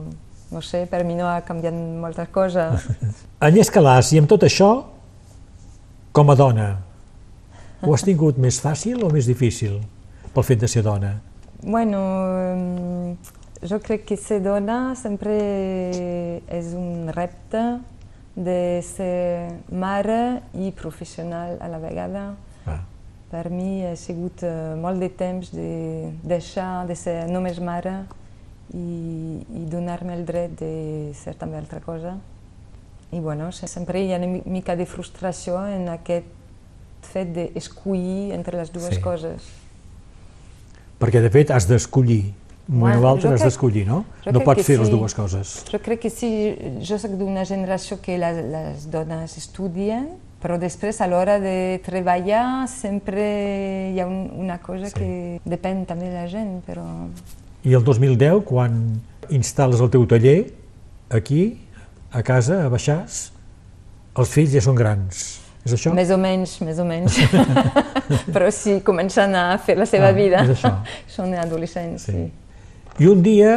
no 0.51 0.61
sé, 0.61 0.83
per 0.85 0.99
mi 1.03 1.15
no 1.17 1.25
ha 1.29 1.39
canviat 1.41 1.73
moltes 1.73 2.29
coses. 2.29 2.83
Agnès 3.47 3.71
Calàs, 3.73 4.11
i 4.13 4.19
amb 4.21 4.29
tot 4.29 4.43
això, 4.45 4.67
com 6.13 6.29
a 6.29 6.35
dona, 6.37 6.67
ho 7.81 7.93
has 7.93 8.03
tingut 8.05 8.37
més 8.37 8.59
fàcil 8.61 9.03
o 9.03 9.09
més 9.09 9.25
difícil 9.29 9.79
pel 10.33 10.43
fet 10.47 10.59
de 10.61 10.67
ser 10.67 10.83
dona? 10.85 11.15
Bueno, 11.63 11.99
jo 13.61 13.79
crec 13.83 14.05
que 14.09 14.17
ser 14.17 14.39
dona 14.41 14.93
sempre 14.97 15.33
és 16.49 16.71
un 16.77 17.09
repte 17.13 17.61
de 18.35 18.81
ser 18.85 19.51
mare 19.71 20.41
i 20.55 20.71
professional 20.71 21.57
a 21.61 21.67
la 21.67 21.79
vegada. 21.83 22.23
Ah, 22.65 22.79
Per 23.31 23.49
mi 23.51 23.83
ha 23.87 23.93
sigut 23.95 24.41
eh, 24.43 24.73
molt 24.75 24.99
de 24.99 25.09
temps 25.09 25.51
de 25.55 26.11
deixar 26.23 26.85
de 26.87 26.95
ser 26.95 27.27
només 27.31 27.59
mare 27.63 27.93
i, 28.73 29.39
i 29.55 29.65
donar-me 29.71 30.15
el 30.17 30.25
dret 30.27 30.57
de 30.59 31.11
ser 31.15 31.35
també 31.39 31.57
altra 31.59 31.79
cosa. 31.83 32.17
I 33.11 33.19
bueno, 33.19 33.51
se- 33.51 33.67
sempre 33.67 34.01
hi 34.03 34.13
ha 34.13 34.17
una 34.19 34.27
mi- 34.27 34.43
mica 34.45 34.75
de 34.75 34.85
frustració 34.85 35.61
en 35.67 35.87
aquest 35.91 36.27
fet 37.05 37.31
d'escollir 37.33 38.31
entre 38.33 38.57
les 38.57 38.71
dues 38.71 38.95
Sí. 38.95 39.01
coses. 39.01 39.41
perquè, 41.01 41.19
de 41.21 41.29
fet, 41.33 41.49
has 41.51 41.65
d'escollir. 41.67 42.31
Un 42.69 42.77
moment 42.77 42.95
o 42.95 42.99
Bueno, 43.01 43.07
l'altre 43.07 43.33
has 43.33 43.41
d'escollir, 43.43 43.87
no? 43.87 44.05
No 44.31 44.39
pots 44.45 44.63
fer 44.63 44.77
les 44.77 44.87
sí. 44.87 44.93
dues 44.93 45.13
coses. 45.17 45.65
Jo 45.71 45.79
crec 45.81 45.99
que 45.99 46.09
sí, 46.13 46.29
jo 46.85 46.97
soc 47.01 47.11
d'una 47.17 47.43
generació 47.43 47.97
que 47.99 48.19
les, 48.21 48.37
les 48.45 48.85
dones 48.91 49.33
estudien, 49.35 50.07
però 50.41 50.59
després 50.59 51.01
a 51.01 51.07
l'hora 51.07 51.39
de 51.39 51.81
treballar 51.83 52.67
sempre 52.69 53.91
hi 53.95 53.99
ha 53.99 54.05
un, 54.07 54.29
una 54.37 54.59
cosa 54.61 54.87
Sí. 54.89 54.93
que 54.93 55.41
depèn 55.43 55.85
també 55.87 56.05
de 56.09 56.13
la 56.13 56.27
gent, 56.27 56.61
però 56.65 56.85
I 57.65 57.73
el 57.73 57.83
2010, 57.83 58.43
quan 58.45 59.01
instal·les 59.29 59.81
el 59.81 59.89
teu 59.89 60.05
taller, 60.05 60.53
aquí, 61.09 61.57
a 62.11 62.21
casa, 62.23 62.63
a 62.65 62.69
Baixàs, 62.69 63.31
els 64.15 64.29
fills 64.29 64.51
ja 64.53 64.61
són 64.61 64.75
grans. 64.75 65.40
És 65.65 65.73
això? 65.77 65.91
més 65.93 66.09
o 66.09 66.17
menys, 66.17 66.55
més 66.65 66.79
o 66.81 66.85
menys. 66.87 67.17
però 68.33 68.47
sí, 68.53 68.79
comencen 68.85 69.35
a 69.37 69.57
fer 69.61 69.75
la 69.77 69.85
seva 69.85 70.09
Ah, 70.09 70.15
vida. 70.17 70.43
és 70.45 70.55
això. 70.57 70.71
Són 71.15 71.33
adolescents, 71.37 72.07
Sí. 72.09 72.11
sí. 72.11 73.03
I 73.05 73.07
un 73.07 73.21
dia 73.23 73.53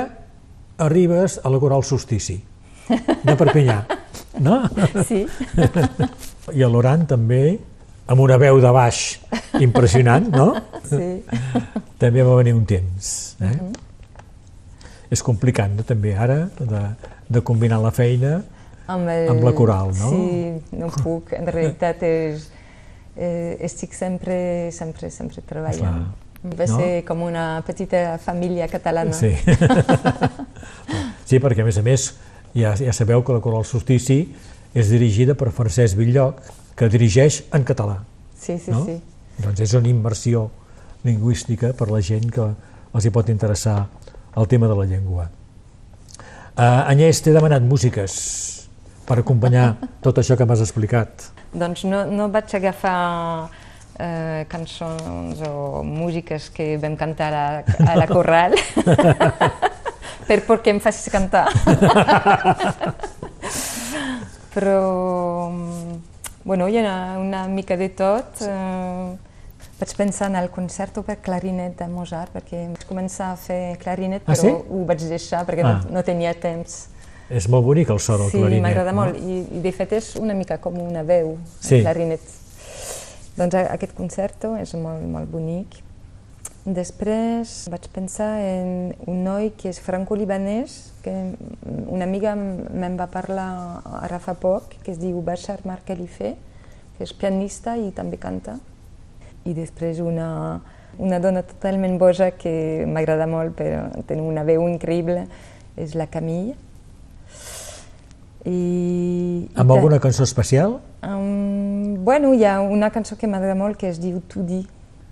arribes 0.78 1.40
a 1.44 1.50
la 1.50 1.58
Coral 1.62 1.82
Solstici, 1.84 2.36
de 3.24 3.34
Perpinyà, 3.36 3.78
no? 4.44 4.60
Sí, 5.08 5.24
I 6.52 6.62
a 6.62 6.68
l'Oran 6.68 7.06
també, 7.08 7.58
amb 8.06 8.20
una 8.20 8.36
veu 8.36 8.60
de 8.60 8.70
baix 8.74 9.00
impressionant, 9.64 10.28
no? 10.34 10.50
sí. 10.84 11.22
També 11.98 12.22
va 12.26 12.34
venir 12.36 12.52
un 12.54 12.64
temps. 12.68 13.36
Eh? 13.40 13.54
És 15.14 15.22
complicat, 15.24 15.70
no? 15.72 15.84
també 15.86 16.12
ara, 16.16 16.48
de, 16.58 16.82
de 17.30 17.40
combinar 17.46 17.78
la 17.82 17.90
feina 17.94 18.42
Amb, 18.86 19.08
el, 19.08 19.28
Amb 19.32 19.44
la 19.46 19.52
coral, 19.56 19.92
no? 19.96 20.10
Sí, 20.10 20.76
no 20.76 20.90
puc. 20.92 21.32
En 21.32 21.46
realitat 21.48 22.02
és, 22.04 22.50
eh, 23.16 23.56
estic 23.64 23.94
sempre, 23.96 24.70
sempre, 24.72 25.10
sempre 25.10 25.42
treballant. 25.46 26.04
Va 26.44 26.66
No? 26.68 26.76
ser 26.76 27.04
com 27.08 27.22
una 27.24 27.62
petita 27.64 28.18
família 28.20 28.68
catalana. 28.68 29.14
Sí. 29.16 29.30
sí, 31.28 31.38
perquè 31.40 31.62
a 31.62 31.64
més 31.64 31.78
a 31.80 31.84
més 31.86 32.10
ja, 32.54 32.74
ja 32.76 32.92
sabeu 32.92 33.22
que 33.24 33.32
la 33.32 33.40
Coral 33.40 33.64
Solstici 33.64 34.26
és 34.76 34.90
dirigida 34.92 35.34
per 35.38 35.48
Francesc 35.54 35.96
Villoc, 35.96 36.42
que 36.76 36.88
dirigeix 36.90 37.44
en 37.54 37.64
català. 37.64 38.02
sí, 38.36 38.58
sí. 38.58 38.70
no? 38.70 38.84
sí. 38.84 39.00
Doncs 39.38 39.60
és 39.64 39.72
una 39.74 39.88
immersió 39.88 40.50
lingüística 41.02 41.72
per 41.74 41.88
la 41.90 42.00
gent 42.00 42.28
que 42.30 42.44
els 42.94 43.04
hi 43.06 43.10
pot 43.10 43.28
interessar 43.32 43.88
el 44.36 44.46
tema 44.46 44.68
de 44.68 44.76
la 44.78 44.84
llengua. 44.86 45.24
Uh, 46.54 46.86
Agnès, 46.86 47.18
t'he 47.24 47.32
demanat 47.34 47.64
músiques 47.66 48.14
per 49.06 49.18
acompanyar 49.20 49.76
tot 50.02 50.18
això 50.18 50.36
que 50.36 50.46
m'has 50.48 50.60
explicat. 50.64 51.28
Doncs 51.52 51.84
no, 51.84 52.04
no 52.10 52.28
vaig 52.32 52.54
agafar 52.56 53.50
eh, 53.98 54.44
cançons 54.50 55.40
o 55.46 55.82
músiques 55.86 56.48
que 56.50 56.76
vam 56.82 56.96
cantar 56.96 57.32
a, 57.32 57.46
a 57.86 57.96
la 58.00 58.06
corral 58.10 58.56
per 60.28 60.40
perquè 60.48 60.72
em 60.72 60.80
facis 60.80 61.12
cantar. 61.12 61.46
Però, 64.54 65.50
bueno, 66.44 66.68
hi 66.68 66.78
ha 66.78 67.18
una 67.18 67.46
mica 67.48 67.76
de 67.76 67.88
tot. 67.90 68.40
Eh, 68.46 69.14
vaig 69.80 69.94
pensar 69.98 70.28
en 70.30 70.36
el 70.38 70.48
concerto 70.54 71.02
per 71.02 71.18
clarinet 71.20 71.76
de 71.80 71.88
Mozart, 71.90 72.30
perquè 72.36 72.60
vaig 72.70 72.84
començar 72.88 73.32
a 73.32 73.36
fer 73.36 73.76
clarinet, 73.82 74.22
Ah, 74.24 74.32
però 74.32 74.40
sí? 74.40 74.52
ho 74.70 74.84
vaig 74.86 75.02
deixar 75.10 75.44
perquè 75.46 75.64
Ah. 75.66 75.80
no, 75.84 75.98
no 75.98 76.02
tenia 76.06 76.32
temps. 76.34 76.88
És 77.30 77.48
molt 77.48 77.64
bonic 77.64 77.88
el 77.90 78.00
so 78.00 78.18
del 78.18 78.30
Sí, 78.30 78.38
clarinet. 78.38 78.62
m'agrada 78.62 78.92
no? 78.92 79.00
molt 79.00 79.16
I, 79.16 79.38
i 79.56 79.60
de 79.64 79.72
fet 79.72 79.92
és 79.96 80.14
una 80.20 80.34
mica 80.34 80.58
com 80.58 80.76
una 80.78 81.02
veu, 81.02 81.36
Sí. 81.60 81.76
el 81.76 81.82
clarinet. 81.82 82.20
Doncs 83.36 83.54
aquest 83.54 83.94
concerto 83.96 84.56
és 84.56 84.74
molt, 84.74 85.02
molt 85.10 85.30
bonic. 85.30 85.80
Després 86.64 87.66
vaig 87.68 87.88
pensar 87.92 88.38
en 88.40 88.94
un 89.06 89.22
noi 89.24 89.50
que 89.52 89.68
és 89.68 89.80
franco-libanès, 89.84 90.92
que 91.02 91.12
una 91.92 92.04
amiga 92.06 92.32
me'n 92.36 92.96
va 92.96 93.08
parlar 93.12 93.82
ara 94.00 94.18
fa 94.18 94.32
poc, 94.40 94.70
que 94.82 94.92
es 94.92 94.98
diu 94.98 95.20
Bashar 95.20 95.58
Markhalife, 95.68 96.34
que 96.96 97.04
és 97.04 97.12
pianista 97.12 97.76
i 97.76 97.90
també 97.92 98.16
canta. 98.16 98.56
I 99.44 99.52
després 99.52 100.00
una, 100.00 100.62
una 100.96 101.18
dona 101.20 101.42
totalment 101.42 101.98
boja 102.00 102.30
que 102.30 102.86
m'agrada 102.88 103.26
molt, 103.28 103.52
però 103.58 103.90
té 104.08 104.16
una 104.16 104.42
veu 104.44 104.64
increïble, 104.68 105.26
és 105.76 105.94
la 105.94 106.06
Camille. 106.06 106.54
I, 108.44 109.48
Amb 109.56 109.70
i 109.70 109.74
alguna 109.74 109.98
cançó 110.00 110.22
especial? 110.24 110.78
Um, 111.02 111.96
bueno, 112.04 112.34
hi 112.34 112.44
ha 112.44 112.58
una 112.60 112.90
cançó 112.92 113.16
que 113.16 113.26
m'agrada 113.30 113.56
molt 113.56 113.78
que 113.80 113.88
es 113.88 114.00
diu 114.02 114.20
Tu 114.28 114.42
di, 114.44 114.60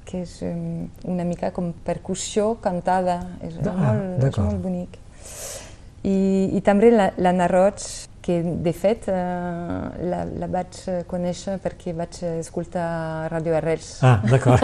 que 0.05 0.21
és 0.27 0.39
um, 0.45 0.87
una 1.09 1.25
mica 1.25 1.51
com 1.57 1.73
percussió 1.87 2.59
cantada, 2.61 3.21
és, 3.41 3.57
Ah, 3.65 3.73
molt, 3.95 4.25
és 4.29 4.39
molt 4.39 4.61
bonic. 4.63 4.99
I, 6.05 6.51
i 6.59 6.61
també 6.67 6.91
la- 6.91 7.13
l'Anna 7.17 7.47
Roig, 7.49 7.79
que 8.23 8.37
de 8.43 8.73
fet 8.75 9.09
eh, 9.11 9.13
la, 9.15 10.21
la 10.39 10.47
vaig 10.51 10.77
conèixer 11.11 11.57
perquè 11.63 11.91
vaig 11.95 12.19
escoltar 12.39 13.29
Radio 13.33 13.57
Arrels 13.59 13.97
Ah, 14.07 14.21
d'acord. 14.23 14.63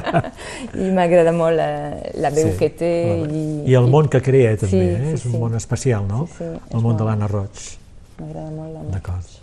i 0.84 0.90
m'agrada 0.92 1.32
molt 1.32 1.56
la, 1.56 1.68
la 2.20 2.30
veu 2.34 2.50
Sí, 2.52 2.58
que 2.60 2.68
té. 2.76 2.90
I, 3.24 3.44
I 3.70 3.76
el 3.78 3.88
món 3.92 4.08
que 4.12 4.20
crea, 4.24 4.52
també, 4.60 4.68
Sí, 4.72 4.82
eh? 4.82 4.98
sí, 5.00 5.14
és 5.16 5.24
un 5.30 5.32
sí. 5.32 5.40
món 5.40 5.54
especial, 5.56 6.04
no? 6.08 6.26
Sí, 6.32 6.42
sí, 6.42 6.50
el 6.50 6.80
món 6.82 6.96
de 6.96 7.04
molt- 7.04 7.08
l'Anna 7.12 7.28
Roig. 7.30 7.64
M'agrada 8.20 8.50
molt 8.54 8.72
l'Anna 8.74 8.90
D'acord. 8.94 9.40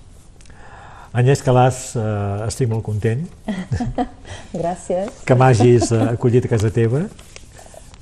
Agnès 1.13 1.41
Calàs, 1.43 1.79
eh, 1.99 2.45
estic 2.47 2.69
molt 2.71 2.85
content 2.87 3.25
Gràcies. 4.61 5.09
que 5.27 5.35
m'hagis 5.35 5.89
eh, 5.91 6.05
acollit 6.13 6.45
a 6.47 6.51
casa 6.53 6.69
teva, 6.71 7.01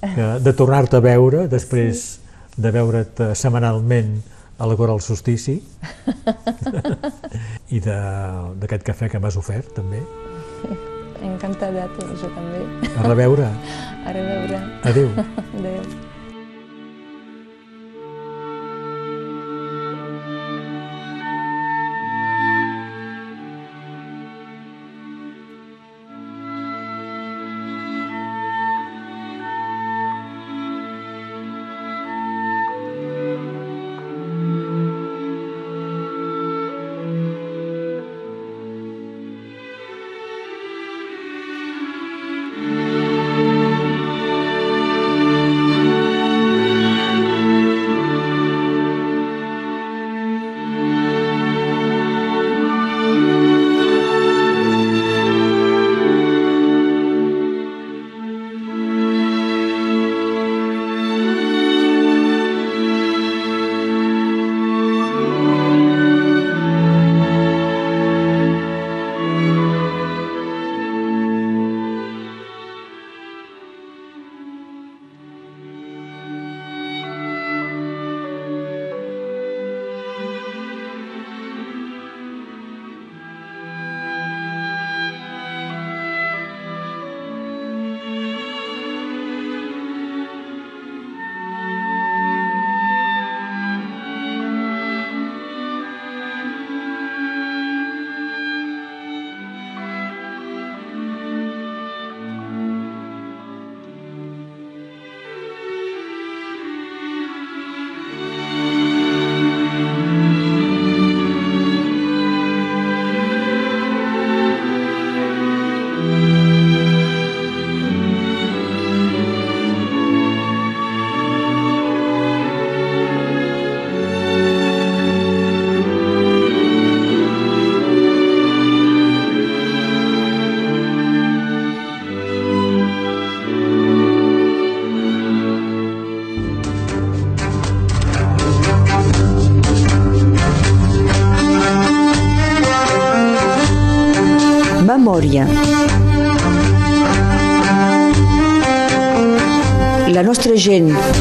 que, 0.03 0.27
de 0.45 0.53
tornar-te 0.53 0.99
a 0.99 1.01
veure 1.01 1.47
després 1.49 2.19
de 2.57 2.71
veure't 2.75 3.23
eh, 3.25 3.31
setmanalment 3.35 4.13
a 4.59 4.67
la 4.67 4.75
Cora 4.75 4.91
del 4.93 5.01
Solstici 5.01 5.55
i 7.75 7.79
de- 7.79 7.97
d'aquest 8.61 8.85
cafè 8.91 9.09
que 9.09 9.19
m'has 9.23 9.37
ofert, 9.41 9.71
també. 9.77 10.03
Encantada, 11.23 11.87
tu, 11.97 12.05
jo 12.19 12.29
també. 12.35 12.61
A 12.93 13.07
reveure. 13.07 13.47
A 14.05 14.13
reveure. 14.15 14.61
Adéu. 14.87 15.09
Adéu. 15.57 15.81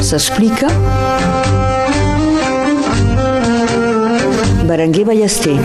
S'explica. 0.01 0.67
Berenguer 4.65 5.03
Ballester. 5.05 5.57